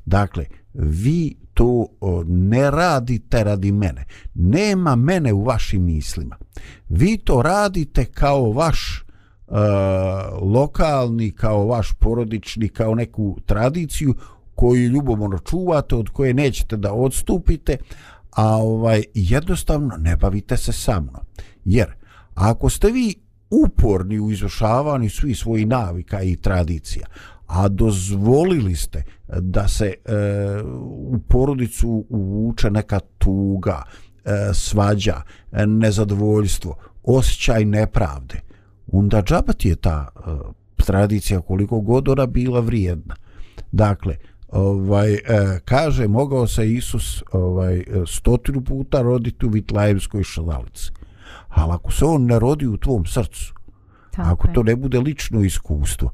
[0.04, 0.44] Dakle,
[0.74, 1.86] vi to
[2.26, 4.04] ne radite radi mene.
[4.34, 6.36] Nema mene u vašim mislima.
[6.88, 9.04] Vi to radite kao vaš
[9.46, 9.56] uh,
[10.42, 14.14] lokalni, kao vaš porodični, kao neku tradiciju
[14.60, 17.76] koju ljubomorno čuvate, od koje nećete da odstupite,
[18.30, 21.24] a ovaj jednostavno ne bavite se sa mnom.
[21.64, 21.94] Jer
[22.34, 23.14] ako ste vi
[23.50, 27.06] uporni u izvršavanju svih svojih navika i tradicija,
[27.46, 29.02] a dozvolili ste
[29.40, 29.94] da se e,
[30.88, 33.82] u porodicu uvuče neka tuga,
[34.24, 35.22] e, svađa,
[35.52, 38.40] e, nezadovoljstvo, osjećaj nepravde,
[38.92, 40.20] onda džaba ti je ta e,
[40.76, 43.16] tradicija koliko god ona bila vrijedna.
[43.72, 44.16] Dakle,
[44.52, 45.20] ovaj e,
[45.64, 50.90] kaže mogao se Isus ovaj e, stotinu puta roditi u Vitlajevskoj šalalici.
[51.48, 53.54] Ali ako se on ne rodi u tvom srcu,
[54.10, 54.54] Tako ako je.
[54.54, 56.10] to ne bude lično iskustvo,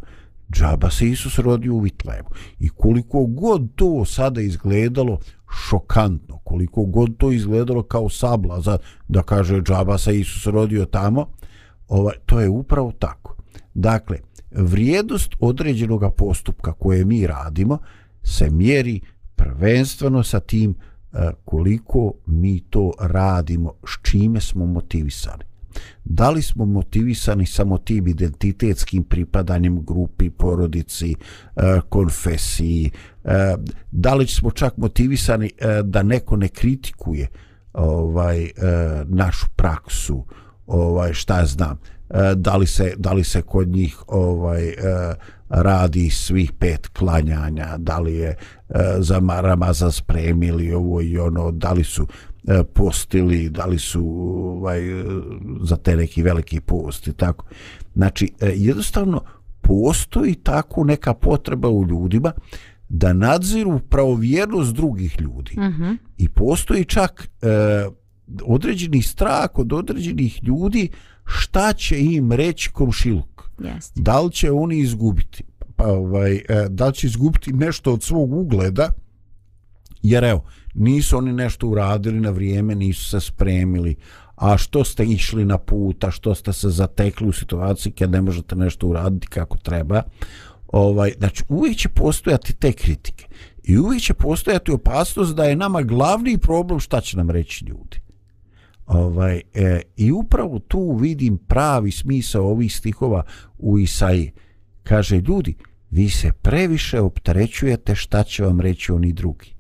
[0.52, 2.28] džaba se Isus rodio u Vitlevu.
[2.58, 5.18] I koliko god to sada izgledalo
[5.68, 8.78] šokantno, koliko god to izgledalo kao sabla za
[9.08, 11.26] da kaže džaba se Isus rodio tamo,
[11.88, 13.36] ovaj, to je upravo tako.
[13.74, 14.18] Dakle,
[14.50, 17.78] vrijednost određenog postupka koje mi radimo
[18.26, 19.00] se mjeri
[19.36, 25.44] prvenstveno sa tim e, koliko mi to radimo, s čime smo motivisani.
[26.04, 31.14] Da li smo motivisani samo tim identitetskim pripadanjem grupi, porodici,
[31.56, 32.90] e, konfesiji,
[33.24, 33.56] e,
[33.90, 35.50] da li smo čak motivisani
[35.84, 37.28] da neko ne kritikuje
[37.72, 38.50] ovaj
[39.04, 40.24] našu praksu,
[40.66, 41.78] ovaj šta znam,
[42.36, 44.74] da li se da li se kod njih ovaj
[45.48, 48.36] radi svih pet klanjanja, da li je e,
[48.98, 52.06] za Ramazan spremili ovo i ono, da li su
[52.48, 54.04] e, postili, da li su
[54.56, 55.04] ovaj, e,
[55.62, 57.46] za te neki veliki post i tako.
[57.94, 59.20] Znači, jednostavno
[59.60, 62.32] postoji tako neka potreba u ljudima
[62.88, 65.54] da nadziru pravovjernost drugih ljudi.
[65.60, 65.84] Mhm.
[65.84, 67.48] Mm I postoji čak e,
[68.42, 70.88] određeni strah od određenih ljudi
[71.24, 73.35] šta će im reći komšiluk.
[73.58, 73.92] Yes.
[73.94, 75.44] Da li će oni izgubiti?
[75.76, 78.92] Pa, ovaj, e, da li će izgubiti nešto od svog ugleda?
[80.02, 80.44] Jer evo,
[80.74, 83.96] nisu oni nešto uradili na vrijeme, nisu se spremili.
[84.36, 88.20] A što ste išli na put, a što ste se zatekli u situaciji kad ne
[88.20, 90.02] možete nešto uraditi kako treba?
[90.68, 93.26] Ovaj, znači, uvijek će postojati te kritike.
[93.64, 98.05] I uvijek će postojati opasnost da je nama glavni problem šta će nam reći ljudi.
[98.86, 103.22] Ovaj, e, I upravo tu vidim pravi smisao ovih stihova
[103.58, 104.32] u Isaiji.
[104.82, 105.54] Kaže, ljudi,
[105.90, 109.54] vi se previše opterećujete šta će vam reći oni drugi.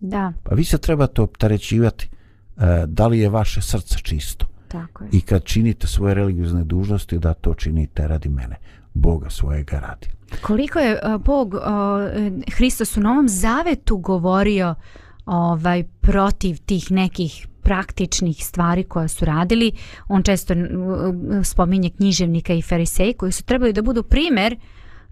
[0.00, 2.08] Da, Pa vi se trebate opterećivati
[2.56, 4.46] e, da li je vaše srce čisto.
[4.68, 5.10] tako je.
[5.12, 8.56] I kad činite svoje religiozne dužnosti, da to činite radi mene.
[8.94, 10.08] Boga svojega radi.
[10.42, 11.60] Koliko je a, Bog, e,
[12.52, 14.74] Hristos u Novom Zavetu govorio
[15.26, 19.72] ovaj protiv tih nekih praktičnih stvari koje su radili.
[20.08, 20.54] On često
[21.44, 24.56] spominje književnika i fariseji koji su trebali da budu primer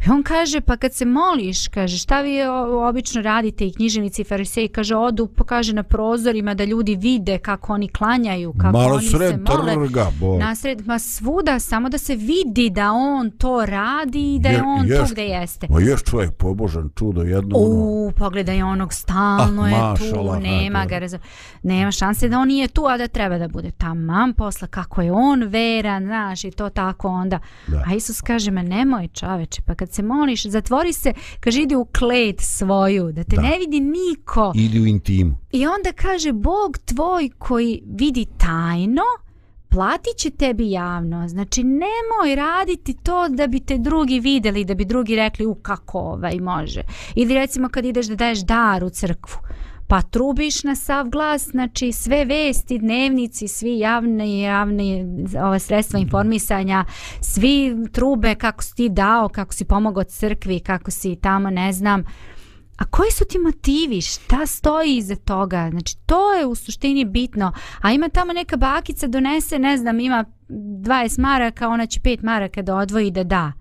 [0.03, 4.23] I on kaže, pa kad se moliš, kaže, šta vi o- obično radite i književnici
[4.23, 8.95] i fariseji, kaže, odu, pokaže na prozorima da ljudi vide kako oni klanjaju, kako Malo
[8.95, 9.73] oni sred se mole.
[9.75, 10.39] trga, bo.
[10.39, 14.65] Nasred, ma svuda, samo da se vidi da on to radi i da je Jer-
[14.69, 15.01] on jest.
[15.01, 15.67] tu gde jeste.
[15.71, 17.57] Ma još čovjek pobožan čudo jedno.
[17.57, 17.69] ono.
[17.69, 21.21] U, pogledaj onog, stalno Ah, je mašala, tu, nema ha, ga, razum-
[21.63, 25.13] nema šanse da on nije tu, a da treba da bude tamam posla, kako je
[25.13, 27.39] on veran, znaš, i to tako onda.
[27.67, 27.83] Da.
[27.87, 31.85] A Isus kaže, ma nemoj čoveče, pa kad se moliš, zatvori se, kaže, idi u
[31.99, 33.43] klet svoju, da te Da.
[33.43, 34.53] ne vidi niko.
[34.55, 35.35] Idi u intimu.
[35.53, 39.03] I onda kaže, Bog tvoj koji vidi tajno,
[39.69, 41.29] platit će tebi javno.
[41.29, 45.99] Znači, nemoj raditi to da bi te drugi videli, da bi drugi rekli, u kako
[45.99, 46.83] ovaj može.
[47.15, 49.39] Ili recimo kad ideš da daješ dar u crkvu,
[49.93, 55.05] pa trubiš na sav glas, znači sve vesti, dnevnici, svi javne javne
[55.45, 56.85] ova sredstva informisanja,
[57.21, 62.05] svi trube kako si ti dao, kako si pomogao crkvi, kako si tamo, ne znam,
[62.79, 64.01] A koji su ti motivi?
[64.01, 65.69] Šta stoji iza toga?
[65.71, 67.53] Znači, to je u suštini bitno.
[67.81, 72.63] A ima tamo neka bakica donese, ne znam, ima 20 maraka, ona će 5 maraka
[72.63, 73.53] da odvoji da da.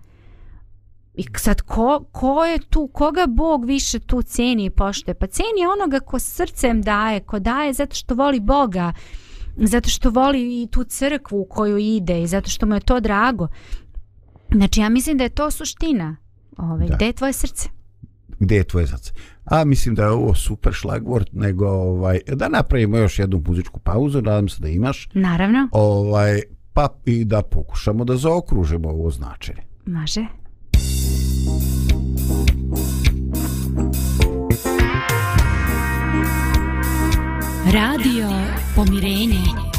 [1.14, 5.16] I sad, ko, ko je tu, koga Bog više tu ceni i poštuje?
[5.16, 8.93] Pa ceni onoga ko srcem daje, ko daje zato što voli Boga,
[9.57, 12.99] zato što voli i tu crkvu u koju ide i zato što mu je to
[12.99, 13.47] drago.
[14.55, 16.16] Znači, ja mislim da je to suština.
[16.57, 16.95] Ove, Da.
[16.95, 17.70] gde je tvoje srce?
[18.39, 19.12] Gdje je tvoje srce?
[19.45, 24.22] A mislim da je ovo super šlagvort, nego ovaj, da napravimo još jednu muzičku pauzu,
[24.22, 26.41] nadam se da imaš, Naravno, ovaj,
[26.74, 29.62] pa i da pokušamo da zaokružimo ovo značenje.
[29.86, 30.26] može.
[37.72, 38.28] Radio
[38.76, 39.71] Pomirenje.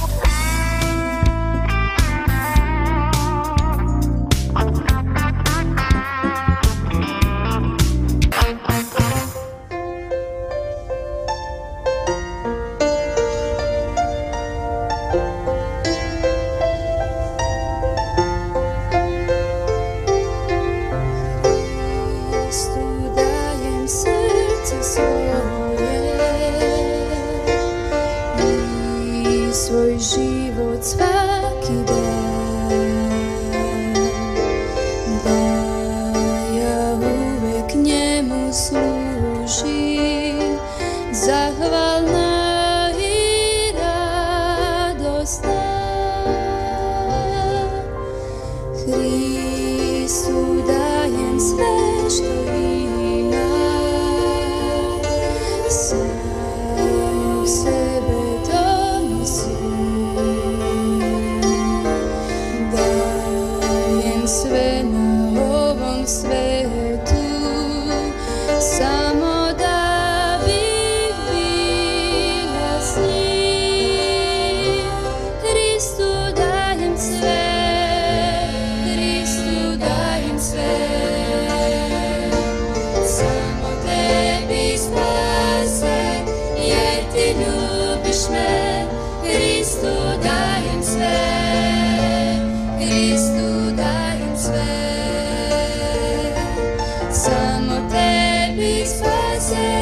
[99.43, 99.82] say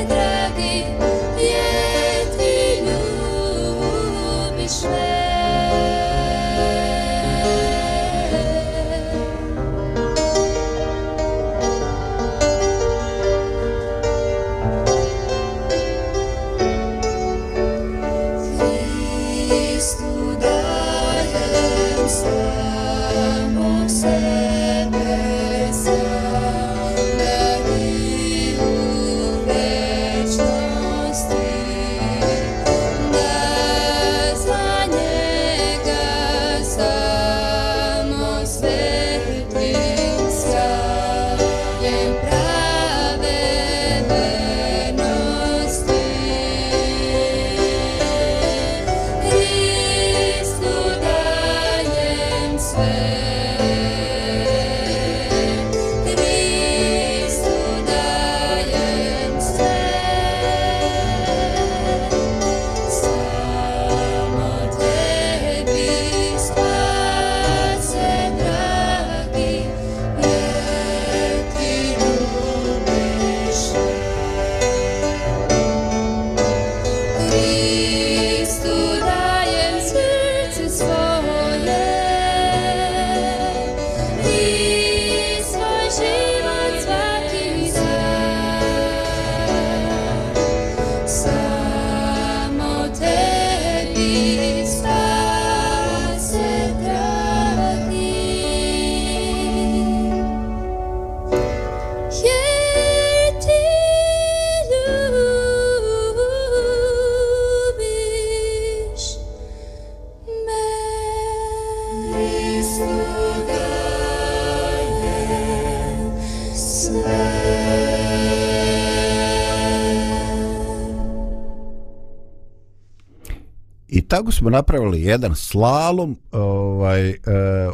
[124.21, 127.17] tako smo napravili jedan slalom ovaj, e,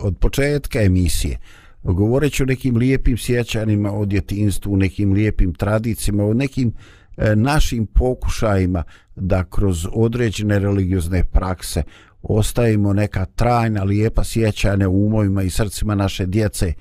[0.02, 1.38] od početka emisije.
[1.82, 6.72] Govoreći o nekim lijepim sjećanima o djetinstvu, nekim lijepim tradicijama, o nekim
[7.16, 8.82] e, našim pokušajima
[9.16, 11.82] da kroz određene religiozne prakse
[12.22, 16.72] ostavimo neka trajna, lijepa sjećanja u umovima i srcima naše djece,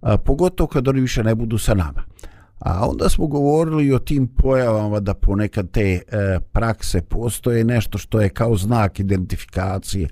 [0.00, 2.04] a, pogotovo kad oni više ne budu sa nama.
[2.60, 6.00] A onda smo govorili o tim pojavama da ponekad te e,
[6.52, 10.08] prakse postoje nešto što je kao znak identifikacije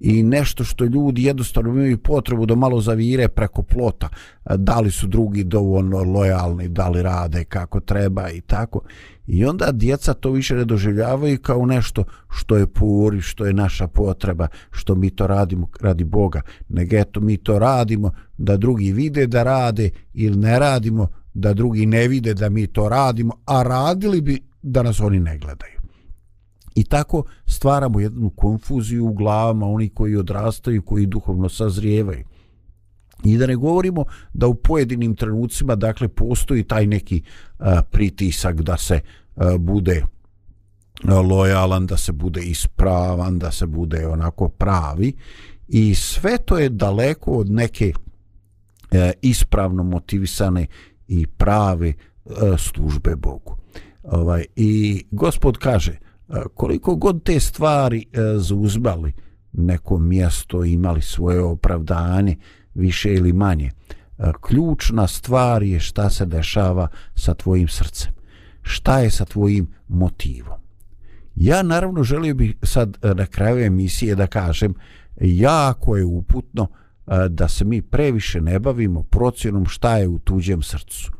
[0.00, 4.08] i nešto što ljudi jednostavno imaju potrebu da malo zavire preko plota,
[4.44, 8.80] e, da li su drugi dovoljno lojalni, da li rade kako treba i tako.
[9.26, 13.86] I onda djeca to više ne doživljavaju kao nešto što je puri, što je naša
[13.86, 19.26] potreba, što mi to radimo radi Boga, nego eto mi to radimo da drugi vide
[19.26, 24.20] da rade ili ne radimo da drugi ne vide da mi to radimo, a radili
[24.20, 25.82] bi da nas oni ne gledaju.
[26.74, 32.24] I tako stvaramo jednu konfuziju u glavama oni koji odrastaju, koji duhovno sazrijevaju.
[33.24, 34.04] I da ne govorimo
[34.34, 37.22] da u pojedinim trenucima dakle postoji taj neki
[37.58, 39.00] a, pritisak da se
[39.36, 40.02] a, bude
[41.28, 45.12] lojalan, da se bude ispravan, da se bude onako pravi
[45.68, 47.92] i sve to je daleko od neke
[48.90, 50.66] e, ispravno motivisane
[51.12, 51.94] i prave e,
[52.58, 53.56] službe Bogu.
[54.02, 55.98] Ovaj i gospod kaže e,
[56.54, 59.12] koliko god te stvari e, zauzbali
[59.52, 62.36] neko mjesto imali svoje opravdanje
[62.74, 63.70] više ili manje
[64.40, 68.12] ključna stvar je šta se dešava sa tvojim srcem
[68.62, 70.58] šta je sa tvojim motivom
[71.34, 74.74] ja naravno želio bih sad na kraju emisije da kažem
[75.20, 76.81] jako je uputno uh,
[77.28, 81.12] da se mi previše ne bavimo procjenom šta je u tuđem srcu.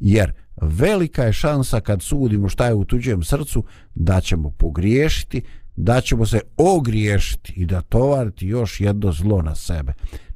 [0.00, 0.32] Jer
[0.62, 3.64] velika je šansa kad sudimo šta je u tuđem srcu
[3.94, 5.42] da ćemo pogriješiti
[5.76, 9.92] da ćemo se ogriješiti i da tovariti još jedno zlo na sebe.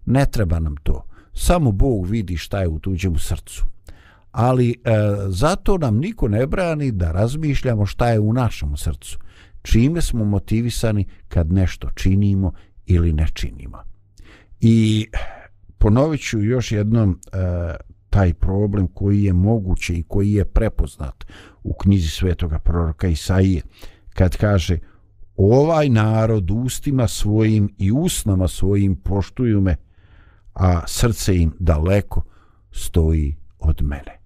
[0.07, 1.05] Ne treba nam to.
[1.33, 3.65] Samo Bog vidi šta je u tuđem srcu.
[4.33, 4.77] Ali e,
[5.29, 9.19] zato nam niko ne brani da razmišljamo šta je u našem srcu.
[9.63, 12.53] Čime smo motivisani kad nešto činimo
[12.87, 13.79] ili ne činimo
[14.61, 15.07] i
[15.79, 17.37] ponovit ću još jednom e,
[18.11, 21.27] taj problem koji je moguće i koji je prepoznat
[21.63, 23.63] u knjizi svetoga proroka Isaije
[24.15, 24.79] kad kaže
[25.37, 29.77] ovaj narod ustima svojim i usnama svojim poštuju me
[30.55, 32.23] a srce im daleko
[32.73, 34.21] stoji od mene.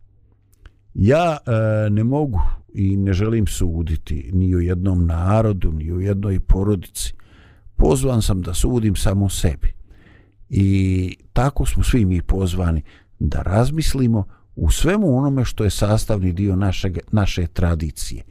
[0.94, 2.40] Ja e, ne mogu
[2.74, 7.14] i ne želim suditi ni u jednom narodu ni u jednoj porodici.
[7.76, 9.73] Pozvan sam da sudim samo sebi
[10.50, 12.82] i tako smo svi mi pozvani
[13.18, 14.24] da razmislimo
[14.56, 18.22] u svemu onome što je sastavni dio našeg, naše tradicije.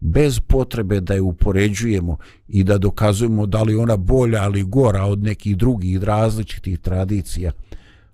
[0.00, 2.16] Bez potrebe da je upoređujemo
[2.48, 7.52] i da dokazujemo da li ona bolja ali gora od nekih drugih različitih tradicija.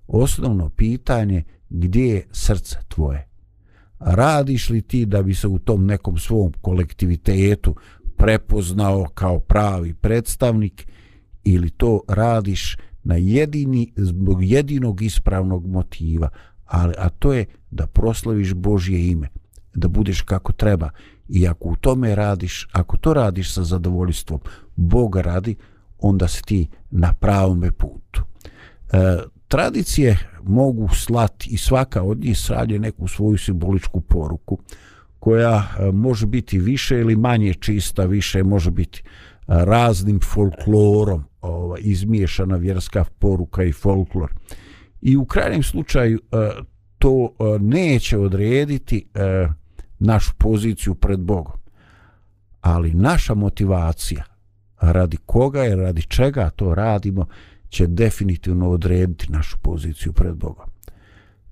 [0.07, 3.27] Osnovno pitanje gdje je srce tvoje?
[3.99, 7.75] Radiš li ti da bi se u tom nekom svom kolektivitetu
[8.17, 10.87] prepoznao kao pravi predstavnik
[11.43, 12.77] ili to radiš
[13.09, 16.29] na jedini zbog jedinog ispravnog motiva
[16.65, 19.27] ali a to je da proslaviš Božje ime
[19.73, 20.89] da budeš kako treba.
[21.29, 24.39] I ako u tome radiš ako to radiš sa zadovoljstvom
[24.75, 25.55] Boga radi
[25.99, 28.23] onda si ti na pravome putu.
[28.91, 34.59] E, tradicije mogu slati i svaka od njih sralje neku svoju simboličku poruku
[35.19, 39.03] koja e, može biti više ili manje čista, više može biti e,
[39.47, 44.33] raznim folklorom ova, izmiješana vjerska poruka i folklor.
[45.01, 46.49] I u krajnjem slučaju e,
[46.97, 49.47] to e, neće odrediti e,
[49.99, 51.59] našu poziciju pred Bogom.
[52.61, 54.23] Ali naša motivacija
[54.81, 57.25] radi koga je, radi čega to radimo,
[57.69, 60.65] će definitivno odrediti našu poziciju pred Bogom.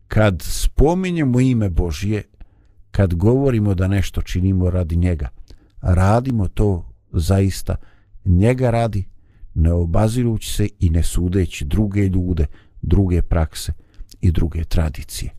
[0.08, 2.24] Kad spominjemo ime Božje,
[2.92, 5.30] kad govorimo da nešto činimo radi njega,
[5.82, 7.76] radimo to zaista
[8.26, 9.06] njega radi,
[9.58, 12.46] ne obazirući se i ne sudeći druge ljude,
[12.82, 13.74] druge prakse
[14.22, 15.32] i druge tradicije.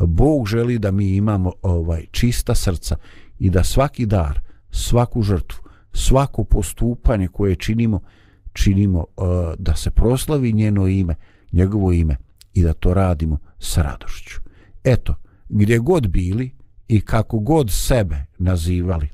[0.00, 2.96] Bog želi da mi imamo ovaj čista srca
[3.38, 4.40] i da svaki dar,
[4.70, 5.58] svaku žrtvu,
[5.92, 8.00] svako postupanje koje činimo,
[8.52, 9.26] činimo uh,
[9.58, 11.14] da se proslavi njeno ime,
[11.52, 12.16] njegovo ime
[12.54, 14.40] i da to radimo sa radošću.
[14.84, 15.14] Eto,
[15.48, 16.50] gdje god bili
[16.88, 19.08] i kako god sebe nazivali,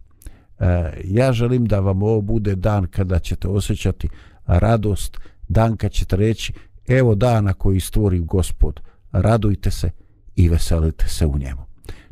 [0.59, 0.66] uh,
[1.05, 4.09] ja želim da vam ovo bude dan kada ćete osjećati
[4.47, 5.18] radost,
[5.49, 6.53] dan kad ćete reći
[6.88, 8.80] evo dana koji stvori gospod,
[9.12, 9.90] radujte se
[10.36, 11.62] i veselite se u njemu.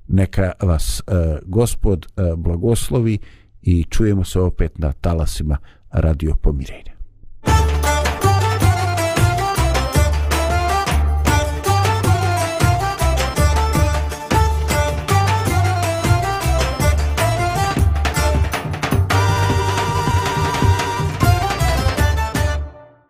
[0.09, 3.19] Neka vas e, gospod e, blagoslovi
[3.63, 5.57] i čujemo se opet na talasima
[5.91, 6.94] radio pomirenja.